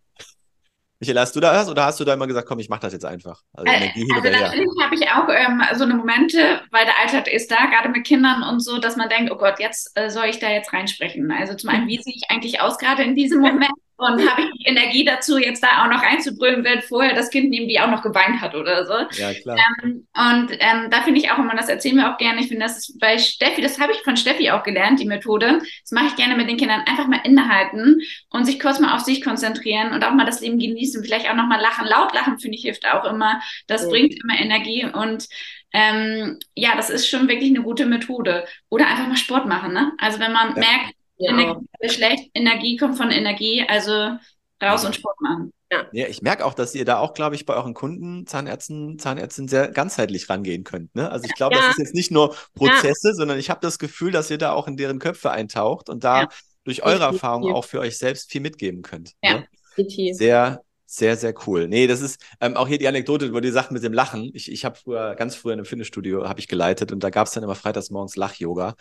Michael, 0.99 1.19
hast 1.19 1.35
du 1.35 1.39
da 1.39 1.53
was 1.53 1.67
oder 1.67 1.85
hast 1.85 1.99
du 1.99 2.03
da 2.03 2.13
immer 2.13 2.27
gesagt, 2.27 2.47
komm, 2.47 2.59
ich 2.59 2.69
mach 2.69 2.79
das 2.79 2.93
jetzt 2.93 3.05
einfach? 3.05 3.41
Also 3.53 3.71
Äh, 3.71 3.77
Energie 3.77 4.01
hin 4.01 4.11
Also 4.13 4.29
natürlich 4.29 4.69
habe 4.83 4.95
ich 4.95 5.09
auch 5.09 5.27
ähm, 5.29 5.63
so 5.75 5.85
eine 5.85 5.95
Momente, 5.95 6.61
weil 6.69 6.85
der 6.85 6.99
Alltag 6.99 7.27
ist 7.31 7.49
da, 7.49 7.65
gerade 7.67 7.89
mit 7.89 8.05
Kindern 8.05 8.43
und 8.43 8.59
so, 8.59 8.77
dass 8.77 8.97
man 8.97 9.09
denkt, 9.09 9.31
oh 9.31 9.37
Gott, 9.37 9.59
jetzt 9.59 9.91
äh, 9.95 10.09
soll 10.09 10.25
ich 10.25 10.39
da 10.39 10.49
jetzt 10.49 10.73
reinsprechen. 10.73 11.31
Also 11.31 11.55
zum 11.55 11.69
einen, 11.69 11.87
wie 11.87 11.99
sehe 11.99 12.13
ich 12.13 12.29
eigentlich 12.29 12.61
aus 12.61 12.77
gerade 12.77 13.03
in 13.03 13.15
diesem 13.15 13.39
Moment? 13.39 13.71
Und 14.01 14.27
habe 14.27 14.41
ich 14.41 14.51
die 14.57 14.65
Energie 14.65 15.05
dazu, 15.05 15.37
jetzt 15.37 15.61
da 15.61 15.83
auch 15.83 15.87
noch 15.87 16.01
einzubrüllen, 16.01 16.63
wenn 16.63 16.81
vorher 16.81 17.13
das 17.13 17.29
Kind 17.29 17.51
neben 17.51 17.69
auch 17.83 17.91
noch 17.91 18.01
geweint 18.01 18.41
hat 18.41 18.55
oder 18.55 18.83
so. 18.87 18.93
Ja, 19.21 19.31
klar. 19.35 19.57
Ähm, 19.83 20.07
und 20.15 20.51
ähm, 20.59 20.89
da 20.89 21.03
finde 21.03 21.19
ich 21.19 21.29
auch 21.29 21.37
immer, 21.37 21.55
das 21.55 21.69
erzählen 21.69 21.97
wir 21.97 22.11
auch 22.11 22.17
gerne, 22.17 22.41
ich 22.41 22.47
finde, 22.47 22.65
das 22.65 22.77
ist 22.79 22.99
bei 22.99 23.19
Steffi, 23.19 23.61
das 23.61 23.79
habe 23.79 23.91
ich 23.91 23.99
von 23.99 24.17
Steffi 24.17 24.49
auch 24.49 24.63
gelernt, 24.63 24.99
die 24.99 25.05
Methode. 25.05 25.59
Das 25.83 25.91
mache 25.91 26.07
ich 26.07 26.15
gerne 26.15 26.35
mit 26.35 26.49
den 26.49 26.57
Kindern, 26.57 26.81
einfach 26.87 27.07
mal 27.07 27.21
innehalten 27.23 28.01
und 28.31 28.45
sich 28.45 28.59
kurz 28.59 28.79
mal 28.79 28.95
auf 28.95 29.01
sich 29.01 29.23
konzentrieren 29.23 29.91
und 29.93 30.03
auch 30.03 30.13
mal 30.13 30.25
das 30.25 30.41
Leben 30.41 30.57
genießen, 30.57 31.03
vielleicht 31.03 31.29
auch 31.29 31.35
noch 31.35 31.47
mal 31.47 31.61
lachen. 31.61 31.85
Laut 31.87 32.11
lachen, 32.15 32.39
finde 32.39 32.57
ich, 32.57 32.63
hilft 32.63 32.87
auch 32.87 33.05
immer. 33.05 33.39
Das 33.67 33.85
Mhm. 33.85 33.89
bringt 33.89 34.15
immer 34.23 34.39
Energie 34.39 34.85
und 34.85 35.27
ähm, 35.73 36.39
ja, 36.55 36.75
das 36.75 36.89
ist 36.89 37.07
schon 37.07 37.27
wirklich 37.29 37.49
eine 37.51 37.61
gute 37.63 37.85
Methode. 37.85 38.45
Oder 38.69 38.87
einfach 38.87 39.07
mal 39.07 39.15
Sport 39.17 39.45
machen, 39.47 39.73
ne? 39.73 39.91
Also 39.99 40.19
wenn 40.19 40.33
man 40.33 40.49
Ja. 40.49 40.59
merkt, 40.59 40.95
Ja, 41.21 41.31
Energie 41.31 41.65
ist 41.79 41.95
schlecht, 41.95 42.31
Energie 42.33 42.77
kommt 42.77 42.97
von 42.97 43.11
Energie, 43.11 43.63
also 43.67 44.17
raus 44.61 44.85
und 44.85 44.95
Sport 44.95 45.19
machen. 45.21 45.53
Ja, 45.93 46.07
ich 46.07 46.21
merke 46.21 46.45
auch, 46.45 46.53
dass 46.53 46.75
ihr 46.75 46.83
da 46.83 46.99
auch, 46.99 47.13
glaube 47.13 47.35
ich, 47.35 47.45
bei 47.45 47.53
euren 47.55 47.73
Kunden, 47.73 48.27
Zahnärzten, 48.27 48.99
Zahnärztinnen 48.99 49.47
sehr 49.47 49.69
ganzheitlich 49.69 50.29
rangehen 50.29 50.65
könnt. 50.65 50.93
Ne? 50.95 51.09
Also 51.09 51.25
ich 51.25 51.33
glaube, 51.33 51.55
Ja. 51.55 51.61
das 51.61 51.71
ist 51.71 51.77
jetzt 51.77 51.95
nicht 51.95 52.11
nur 52.11 52.35
Prozesse, 52.55 53.13
sondern 53.13 53.39
ich 53.39 53.49
habe 53.49 53.61
das 53.61 53.79
Gefühl, 53.79 54.11
dass 54.11 54.29
ihr 54.29 54.37
da 54.37 54.51
auch 54.51 54.67
in 54.67 54.75
deren 54.75 54.99
Köpfe 54.99 55.31
eintaucht 55.31 55.89
und 55.89 56.03
da 56.03 56.23
Ja. 56.23 56.29
durch 56.65 56.83
eure. 56.83 57.03
Erfahrung 57.05 57.53
auch 57.53 57.63
für 57.63 57.79
euch 57.79 57.97
selbst 57.97 58.29
viel 58.31 58.41
mitgeben 58.41 58.81
könnt. 58.81 59.13
Ja. 59.23 59.43
Ne? 59.77 60.13
Sehr, 60.13 60.61
sehr, 60.93 61.15
sehr 61.15 61.33
cool. 61.47 61.69
Nee, 61.69 61.87
das 61.87 62.01
ist 62.01 62.19
ähm, 62.41 62.57
auch 62.57 62.67
hier 62.67 62.77
die 62.77 62.87
Anekdote, 62.87 63.33
wo 63.33 63.39
die 63.39 63.49
Sachen 63.51 63.73
mit 63.73 63.81
dem 63.81 63.93
Lachen. 63.93 64.29
Ich, 64.33 64.51
ich 64.51 64.65
habe 64.65 64.75
früher, 64.75 65.15
ganz 65.15 65.35
früher 65.37 65.53
in 65.53 65.59
einem 65.59 65.65
Fitnessstudio 65.65 66.27
habe 66.27 66.41
ich 66.41 66.49
geleitet 66.49 66.91
und 66.91 67.01
da 67.01 67.09
gab 67.09 67.27
es 67.27 67.33
dann 67.33 67.43
immer 67.43 67.55
freitags 67.55 67.91
morgens 67.91 68.17
Lach-Yoga. 68.17 68.75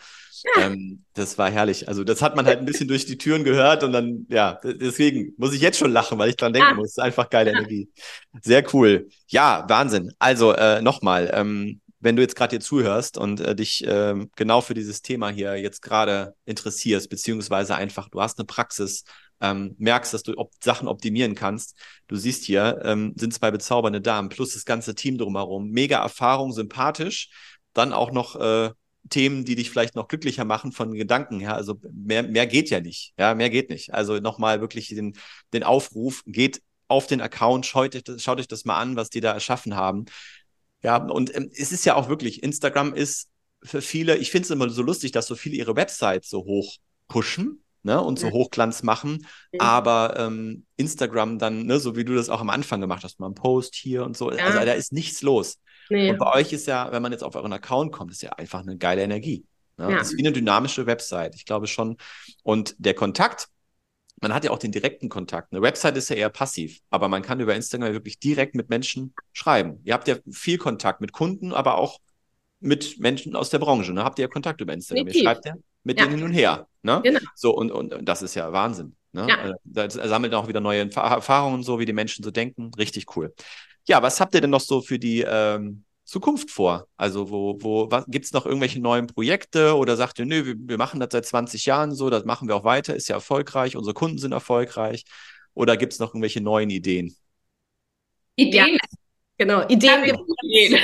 Ähm, 0.61 1.05
das 1.15 1.39
war 1.39 1.51
herrlich. 1.53 1.87
Also 1.87 2.03
das 2.03 2.21
hat 2.21 2.35
man 2.35 2.47
halt 2.47 2.59
ein 2.59 2.65
bisschen 2.67 2.89
durch 2.89 3.07
die 3.07 3.17
Türen 3.17 3.45
gehört 3.45 3.85
und 3.85 3.93
dann, 3.93 4.27
ja, 4.29 4.59
deswegen 4.65 5.35
muss 5.37 5.55
ich 5.55 5.61
jetzt 5.61 5.79
schon 5.79 5.93
lachen, 5.93 6.19
weil 6.19 6.31
ich 6.31 6.37
dran 6.37 6.53
denken 6.53 6.71
Ja. 6.71 6.75
muss. 6.75 6.99
Einfach 6.99 7.31
geile 7.31 7.53
Energie. 7.53 7.89
Sehr 8.43 8.65
cool. 8.75 9.09
Ja, 9.29 9.65
Wahnsinn. 9.69 10.13
Also 10.19 10.53
äh, 10.53 10.83
nochmal, 10.83 11.31
ähm, 11.33 11.81
wenn 12.01 12.17
du 12.17 12.23
jetzt 12.23 12.35
gerade 12.35 12.51
hier 12.51 12.61
zuhörst 12.61 13.19
und 13.19 13.41
äh, 13.41 13.55
dich 13.55 13.85
ähm, 13.87 14.31
genau 14.35 14.63
für 14.63 14.75
dieses 14.75 15.03
Thema 15.03 15.29
hier 15.29 15.55
jetzt 15.57 15.81
gerade 15.81 16.35
interessierst, 16.45 17.09
beziehungsweise 17.09 17.77
einfach, 17.77 18.09
du 18.09 18.21
hast 18.21 18.39
eine 18.41 18.47
Praxis, 18.47 19.05
ähm, 19.41 19.75
merkst, 19.79 20.13
dass 20.13 20.23
du 20.23 20.37
op 20.37 20.53
Sachen 20.63 20.89
optimieren 20.89 21.35
kannst. 21.35 21.77
Du 22.09 22.17
siehst 22.17 22.45
hier, 22.45 22.81
ähm, 22.85 23.15
sind 23.17 23.33
zwei 23.35 23.51
bezaubernde 23.51 24.01
Damen 24.01 24.29
plus 24.29 24.55
das 24.55 24.65
ganze 24.65 24.95
Team 24.95 25.19
drumherum. 25.19 25.71
Mega 25.71 26.03
Erfahrung, 26.03 26.53
sympathisch. 26.53 27.31
Dann 27.73 27.93
auch 27.93 28.11
noch 28.13 28.37
äh, 28.37 28.71
Themen, 29.09 29.45
die 29.45 29.55
dich 29.55 29.71
vielleicht 29.71 29.95
noch 29.95 30.09
glücklicher 30.09 30.45
machen 30.45 30.73
von 30.73 30.93
Gedanken 30.93 31.41
her. 31.41 31.55
Also 31.55 31.81
mehr, 31.93 32.23
mehr 32.23 32.47
geht 32.47 32.71
ja 32.71 32.81
nicht. 32.81 33.15
Ja, 33.19 33.35
mehr 33.35 33.51
geht 33.51 33.71
nicht. 33.71 33.95
Also 33.95 34.19
nochmal 34.19 34.61
wirklich 34.61 34.89
den, 34.89 35.17
den 35.53 35.63
Aufruf, 35.63 36.23
geht 36.27 36.63
auf 36.89 37.07
den 37.07 37.21
Account, 37.21 37.67
schaut 37.67 37.95
euch, 37.95 38.05
das, 38.05 38.23
schaut 38.23 38.41
euch 38.41 38.49
das 38.49 38.65
mal 38.65 38.79
an, 38.79 38.97
was 38.97 39.11
die 39.11 39.21
da 39.21 39.33
erschaffen 39.33 39.77
haben. 39.77 40.07
Ja, 40.83 40.97
und 40.97 41.35
ähm, 41.35 41.51
es 41.55 41.73
ist 41.73 41.85
ja 41.85 41.95
auch 41.95 42.09
wirklich, 42.09 42.43
Instagram 42.43 42.95
ist 42.95 43.29
für 43.63 43.83
viele, 43.83 44.17
ich 44.17 44.31
finde 44.31 44.45
es 44.45 44.51
immer 44.51 44.69
so 44.71 44.83
lustig, 44.83 45.13
dass 45.13 45.27
so 45.27 45.37
viele 45.37 45.57
ihre 45.57 45.77
Websites 45.77 46.29
so 46.29 46.45
hoch 46.45 46.77
pushen. 47.09 47.63
Ne, 47.83 47.99
und 47.99 48.19
so. 48.19 48.31
Hochglanz 48.31 48.83
machen, 48.83 49.27
Mhm. 49.53 49.61
aber 49.61 50.15
ähm, 50.19 50.67
Instagram 50.77 51.39
dann, 51.39 51.65
ne, 51.65 51.81
so 51.81 51.97
wie 51.97 52.05
du 52.05 52.15
das 52.15 52.29
auch 52.29 52.43
am 52.43 52.51
Anfang 52.51 52.83
gemacht 52.83 53.03
hast, 53.05 53.19
mal 53.21 53.27
ein 53.29 53.35
Post 53.35 53.75
hier 53.75 54.05
und 54.05 54.17
so, 54.17 54.31
Ja. 54.31 54.45
also 54.45 54.59
da 54.59 54.73
ist 54.73 54.93
nichts 54.93 55.23
los. 55.23 55.59
Nee. 55.89 56.11
Und 56.11 56.19
bei 56.19 56.31
euch 56.35 56.53
ist 56.53 56.67
ja, 56.67 56.93
wenn 56.93 57.01
man 57.03 57.11
jetzt 57.13 57.25
auf 57.25 57.35
euren 57.37 57.53
Account 57.55 57.91
kommt, 57.93 58.11
ist 58.13 58.21
ja 58.23 58.33
einfach 58.35 58.61
eine 58.61 58.77
geile 58.77 59.03
Energie. 59.03 59.47
Ne? 59.79 59.91
Ja. 59.93 59.97
Das 59.99 60.11
ist 60.11 60.19
wie 60.19 60.23
eine 60.23 60.33
dynamische 60.33 60.85
Website, 60.85 61.35
ich 61.35 61.47
glaube 61.47 61.67
schon. 61.67 61.97
Und 62.43 62.75
der 62.79 62.93
Kontakt, 62.93 63.49
man 64.21 64.35
hat 64.35 64.45
ja 64.45 64.51
auch 64.51 64.59
den 64.59 64.73
direkten 64.73 65.09
Kontakt. 65.09 65.51
Eine 65.51 65.63
Website 65.63 65.97
ist 65.97 66.11
ja 66.11 66.17
eher 66.17 66.29
passiv, 66.29 66.81
aber 66.91 67.09
man 67.09 67.23
kann 67.23 67.41
über 67.41 67.55
Instagram 67.57 67.95
wirklich 67.95 68.19
direkt 68.19 68.55
mit 68.55 68.69
Menschen 68.69 69.15
schreiben. 69.33 69.81
Ihr 69.85 69.95
habt 69.95 70.07
ja 70.07 70.17
viel 70.31 70.59
Kontakt 70.59 71.01
mit 71.01 71.13
Kunden, 71.13 71.55
aber 71.55 71.79
auch 71.79 71.99
mit 72.61 73.01
Menschen 73.01 73.35
aus 73.35 73.49
der 73.49 73.59
Branche. 73.59 73.95
Ne? 73.95 74.05
Habt 74.05 74.19
ihr 74.19 74.25
ja 74.25 74.29
Kontakt 74.29 74.61
über 74.61 74.75
Instagram. 74.75 75.07
Ihr 75.09 75.15
schreibt 75.15 75.47
ja 75.47 75.55
mit 75.85 75.99
Ja. 75.99 76.07
denen 76.07 76.19
hin 76.19 76.27
und 76.27 76.33
her. 76.33 76.67
Ne? 76.83 77.01
Genau. 77.03 77.21
So, 77.35 77.55
und, 77.57 77.71
und, 77.71 77.93
und 77.95 78.05
das 78.07 78.23
ist 78.23 78.35
ja 78.35 78.53
Wahnsinn. 78.53 78.97
Ne? 79.13 79.27
Ja. 79.29 79.39
Also, 79.39 79.55
Da 79.65 80.09
sammelt 80.09 80.35
auch 80.35 80.49
wieder 80.49 80.61
neue 80.61 80.83
Erfa- 80.85 81.15
Erfahrungen, 81.15 81.63
so 81.63 81.79
wie 81.79 81.85
die 81.85 81.93
Menschen 81.93 82.23
so 82.25 82.31
denken. 82.31 82.71
Richtig 82.79 83.17
cool. 83.17 83.35
Ja, 83.89 84.03
was 84.03 84.21
habt 84.21 84.35
ihr 84.35 84.41
denn 84.41 84.51
noch 84.51 84.61
so 84.61 84.81
für 84.83 84.99
die 84.99 85.23
ähm, 85.27 85.85
Zukunft 86.05 86.51
vor? 86.51 86.87
Also, 86.97 87.31
wo, 87.31 87.57
wo, 87.61 87.91
was, 87.91 88.05
gibt's 88.09 88.33
noch 88.33 88.47
irgendwelche 88.47 88.81
neuen 88.81 89.07
Projekte 89.07 89.75
oder 89.77 89.97
sagt 89.97 90.19
ihr, 90.19 90.27
nö, 90.27 90.45
wir, 90.47 90.55
wir 90.59 90.79
machen 90.79 91.01
das 91.01 91.09
seit 91.13 91.27
20 91.27 91.67
Jahren 91.67 91.95
so, 91.95 92.09
das 92.11 92.25
machen 92.25 92.47
wir 92.49 92.57
auch 92.57 92.65
weiter, 92.65 92.95
ist 92.95 93.09
ja 93.09 93.17
erfolgreich, 93.17 93.77
unsere 93.77 93.95
Kunden 93.95 94.19
sind 94.19 94.33
erfolgreich? 94.33 95.05
Oder 95.55 95.77
gibt's 95.77 95.99
noch 95.99 96.11
irgendwelche 96.11 96.41
neuen 96.41 96.71
Ideen? 96.71 97.17
Ideen? 98.37 98.79
Genau, 99.41 99.67
Ideen 99.69 100.03
gibt 100.03 100.19
Ideen. 100.43 100.79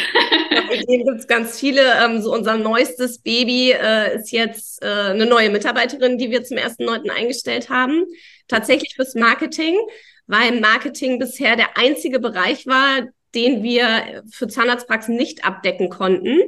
Ideen 0.73 1.05
gibt 1.05 1.21
es 1.21 1.27
ganz 1.27 1.61
viele. 1.61 1.83
Ähm, 2.03 2.23
so 2.23 2.33
unser 2.33 2.57
neuestes 2.57 3.19
Baby 3.19 3.73
äh, 3.73 4.17
ist 4.17 4.33
jetzt 4.33 4.83
äh, 4.83 4.87
eine 4.87 5.27
neue 5.27 5.51
Mitarbeiterin, 5.51 6.17
die 6.17 6.31
wir 6.31 6.43
zum 6.43 6.57
1.9. 6.57 7.11
eingestellt 7.11 7.69
haben. 7.69 8.07
Tatsächlich 8.49 8.95
fürs 8.97 9.15
Marketing, 9.15 9.77
weil 10.27 10.59
Marketing 10.59 11.19
bisher 11.19 11.57
der 11.57 11.77
einzige 11.77 12.19
Bereich 12.19 12.67
war, 12.67 13.03
den 13.35 13.63
wir 13.63 14.23
für 14.31 14.49
Zahnarztpraxen 14.49 15.17
nicht 15.17 15.45
abdecken 15.45 15.91
konnten. 15.91 16.41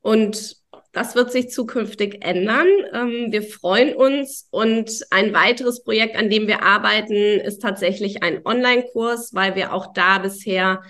Und 0.00 0.56
das 0.92 1.16
wird 1.16 1.32
sich 1.32 1.50
zukünftig 1.50 2.24
ändern. 2.24 2.66
Ähm, 2.94 3.26
wir 3.28 3.42
freuen 3.42 3.94
uns. 3.94 4.48
Und 4.50 4.90
ein 5.10 5.34
weiteres 5.34 5.84
Projekt, 5.84 6.16
an 6.16 6.30
dem 6.30 6.46
wir 6.46 6.62
arbeiten, 6.62 7.12
ist 7.12 7.60
tatsächlich 7.60 8.22
ein 8.22 8.40
Online-Kurs, 8.46 9.34
weil 9.34 9.54
wir 9.54 9.74
auch 9.74 9.92
da 9.92 10.16
bisher 10.16 10.80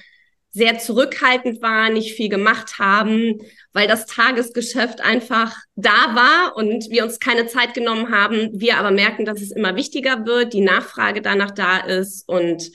sehr 0.57 0.79
zurückhaltend 0.79 1.61
waren, 1.61 1.93
nicht 1.93 2.17
viel 2.17 2.31
gemacht 2.31 2.79
haben, 2.79 3.43
weil 3.75 3.87
das 3.87 4.07
Tagesgeschäft 4.07 5.03
einfach 5.03 5.55
da 5.75 6.15
war 6.15 6.57
und 6.57 6.89
wir 6.89 7.05
uns 7.05 7.21
keine 7.21 7.47
Zeit 7.47 7.75
genommen 7.75 8.11
haben. 8.11 8.59
Wir 8.59 8.79
aber 8.79 8.91
merken, 8.91 9.27
dass 9.27 9.43
es 9.43 9.51
immer 9.53 9.77
wichtiger 9.77 10.25
wird, 10.25 10.55
die 10.55 10.63
Nachfrage 10.63 11.21
danach 11.21 11.51
da 11.51 11.81
ist 11.81 12.27
und 12.27 12.71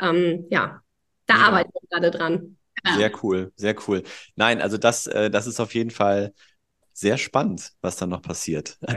ähm, 0.00 0.46
ja, 0.50 0.80
da 1.26 1.34
Mega. 1.34 1.46
arbeiten 1.48 1.70
wir 1.72 1.88
gerade 1.90 2.16
dran. 2.16 2.56
Sehr 2.96 3.10
cool, 3.24 3.52
sehr 3.56 3.74
cool. 3.88 4.04
Nein, 4.36 4.62
also 4.62 4.78
das, 4.78 5.08
äh, 5.08 5.28
das 5.28 5.48
ist 5.48 5.58
auf 5.58 5.74
jeden 5.74 5.90
Fall 5.90 6.32
sehr 6.98 7.18
spannend, 7.18 7.74
was 7.82 7.96
dann 7.96 8.08
noch 8.08 8.22
passiert. 8.22 8.78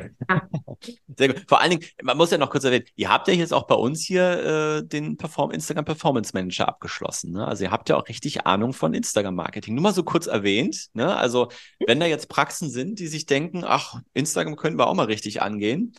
Sehr 1.18 1.28
gut. 1.28 1.44
Vor 1.50 1.60
allen 1.60 1.72
Dingen, 1.72 1.84
man 2.02 2.16
muss 2.16 2.32
ja 2.32 2.38
noch 2.38 2.50
kurz 2.50 2.64
erwähnen, 2.64 2.86
ihr 2.96 3.10
habt 3.10 3.28
ja 3.28 3.34
jetzt 3.34 3.54
auch 3.54 3.68
bei 3.68 3.76
uns 3.76 4.02
hier 4.02 4.80
äh, 4.80 4.88
den 4.88 5.18
Perform 5.18 5.52
Instagram 5.52 5.84
Performance 5.84 6.32
Manager 6.34 6.70
abgeschlossen. 6.70 7.34
Ne? 7.34 7.46
Also 7.46 7.66
ihr 7.66 7.72
habt 7.72 7.90
ja 7.90 7.98
auch 7.98 8.08
richtig 8.08 8.48
Ahnung 8.48 8.72
von 8.72 8.94
Instagram 8.94 9.36
Marketing. 9.36 9.76
Nur 9.76 9.84
mal 9.84 9.94
so 9.94 10.04
kurz 10.04 10.28
erwähnt. 10.28 10.88
Ne? 10.94 11.14
Also 11.14 11.50
wenn 11.86 12.00
da 12.00 12.06
jetzt 12.06 12.30
Praxen 12.30 12.70
sind, 12.70 13.00
die 13.00 13.08
sich 13.08 13.26
denken, 13.26 13.66
ach, 13.66 14.00
Instagram 14.14 14.56
können 14.56 14.80
wir 14.80 14.88
auch 14.88 14.96
mal 14.96 15.08
richtig 15.08 15.42
angehen, 15.42 15.94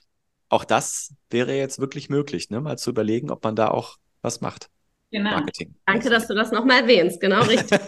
auch 0.49 0.65
das 0.65 1.15
wäre 1.29 1.55
jetzt 1.55 1.81
wirklich 1.81 2.09
möglich, 2.09 2.49
ne? 2.49 2.63
mal 2.63 2.79
zu 2.79 2.89
überlegen, 2.89 3.31
ob 3.31 3.45
man 3.45 3.57
da 3.57 3.69
auch 3.69 3.99
was 4.23 4.41
macht. 4.41 4.71
Genau. 5.11 5.31
Marketing. 5.31 5.75
Danke, 5.87 6.09
dass 6.09 6.29
du 6.29 6.35
das 6.35 6.53
nochmal 6.53 6.83
erwähnst. 6.83 7.21
Genau 7.21 7.43
richtig. 7.43 7.81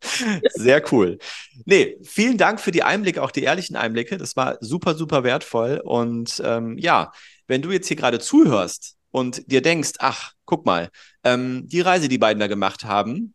Sehr 0.54 0.82
cool. 0.92 1.18
Nee, 1.64 1.96
vielen 2.02 2.36
Dank 2.36 2.60
für 2.60 2.70
die 2.70 2.82
Einblicke, 2.82 3.22
auch 3.22 3.30
die 3.30 3.42
ehrlichen 3.42 3.76
Einblicke. 3.76 4.18
Das 4.18 4.36
war 4.36 4.58
super, 4.60 4.94
super 4.94 5.24
wertvoll. 5.24 5.80
Und 5.82 6.42
ähm, 6.44 6.76
ja, 6.78 7.12
wenn 7.46 7.62
du 7.62 7.70
jetzt 7.70 7.88
hier 7.88 7.96
gerade 7.96 8.18
zuhörst 8.18 8.96
und 9.10 9.50
dir 9.50 9.62
denkst, 9.62 9.92
ach, 9.98 10.32
guck 10.44 10.66
mal, 10.66 10.90
ähm, 11.24 11.66
die 11.66 11.80
Reise, 11.80 12.08
die 12.08 12.18
beiden 12.18 12.40
da 12.40 12.46
gemacht 12.46 12.84
haben, 12.84 13.34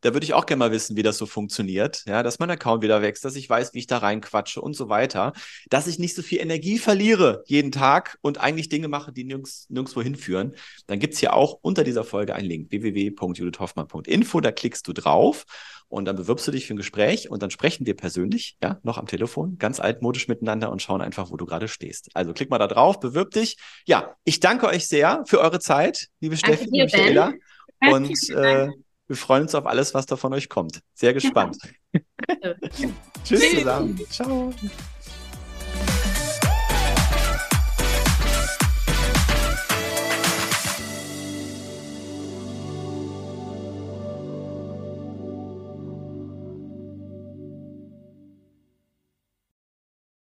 da 0.00 0.14
würde 0.14 0.24
ich 0.24 0.34
auch 0.34 0.46
gerne 0.46 0.58
mal 0.58 0.72
wissen, 0.72 0.96
wie 0.96 1.02
das 1.02 1.18
so 1.18 1.26
funktioniert. 1.26 2.04
Ja, 2.06 2.22
dass 2.22 2.38
mein 2.38 2.50
Account 2.50 2.82
wieder 2.82 3.02
wächst, 3.02 3.24
dass 3.24 3.36
ich 3.36 3.48
weiß, 3.48 3.74
wie 3.74 3.78
ich 3.80 3.86
da 3.86 3.98
reinquatsche 3.98 4.60
und 4.60 4.74
so 4.74 4.88
weiter. 4.88 5.32
Dass 5.68 5.86
ich 5.86 5.98
nicht 5.98 6.14
so 6.14 6.22
viel 6.22 6.40
Energie 6.40 6.78
verliere 6.78 7.42
jeden 7.46 7.72
Tag 7.72 8.18
und 8.22 8.38
eigentlich 8.38 8.68
Dinge 8.68 8.88
mache, 8.88 9.12
die 9.12 9.24
nirgends, 9.24 9.66
nirgendwo 9.68 10.02
hinführen. 10.02 10.54
Dann 10.86 10.98
gibt's 10.98 11.18
hier 11.18 11.34
auch 11.34 11.58
unter 11.62 11.84
dieser 11.84 12.04
Folge 12.04 12.34
einen 12.34 12.48
Link 12.48 12.70
www.judithhoffmann.info. 12.70 14.40
Da 14.40 14.52
klickst 14.52 14.86
du 14.88 14.92
drauf 14.92 15.44
und 15.88 16.04
dann 16.04 16.16
bewirbst 16.16 16.46
du 16.46 16.52
dich 16.52 16.66
für 16.66 16.74
ein 16.74 16.76
Gespräch 16.76 17.30
und 17.30 17.42
dann 17.42 17.50
sprechen 17.50 17.84
wir 17.84 17.96
persönlich, 17.96 18.56
ja, 18.62 18.78
noch 18.84 18.96
am 18.96 19.06
Telefon, 19.06 19.58
ganz 19.58 19.80
altmodisch 19.80 20.28
miteinander 20.28 20.70
und 20.70 20.80
schauen 20.80 21.00
einfach, 21.02 21.30
wo 21.30 21.36
du 21.36 21.44
gerade 21.46 21.68
stehst. 21.68 22.10
Also 22.14 22.32
klick 22.32 22.48
mal 22.48 22.58
da 22.58 22.68
drauf, 22.68 23.00
bewirb 23.00 23.32
dich. 23.32 23.56
Ja, 23.86 24.14
ich 24.24 24.40
danke 24.40 24.68
euch 24.68 24.86
sehr 24.86 25.24
für 25.26 25.40
eure 25.40 25.58
Zeit, 25.58 26.08
liebe 26.20 26.36
Steffi, 26.36 26.68
liebe 26.70 26.88
Stella. 26.88 27.32
Und 27.80 28.30
äh, 28.30 28.68
wir 29.10 29.16
freuen 29.16 29.42
uns 29.42 29.56
auf 29.56 29.66
alles, 29.66 29.92
was 29.92 30.06
da 30.06 30.14
von 30.14 30.32
euch 30.34 30.48
kommt. 30.48 30.82
Sehr 30.94 31.12
gespannt. 31.12 31.58
Tschüss 33.24 33.50
zusammen. 33.50 33.98
Ciao. 34.08 34.54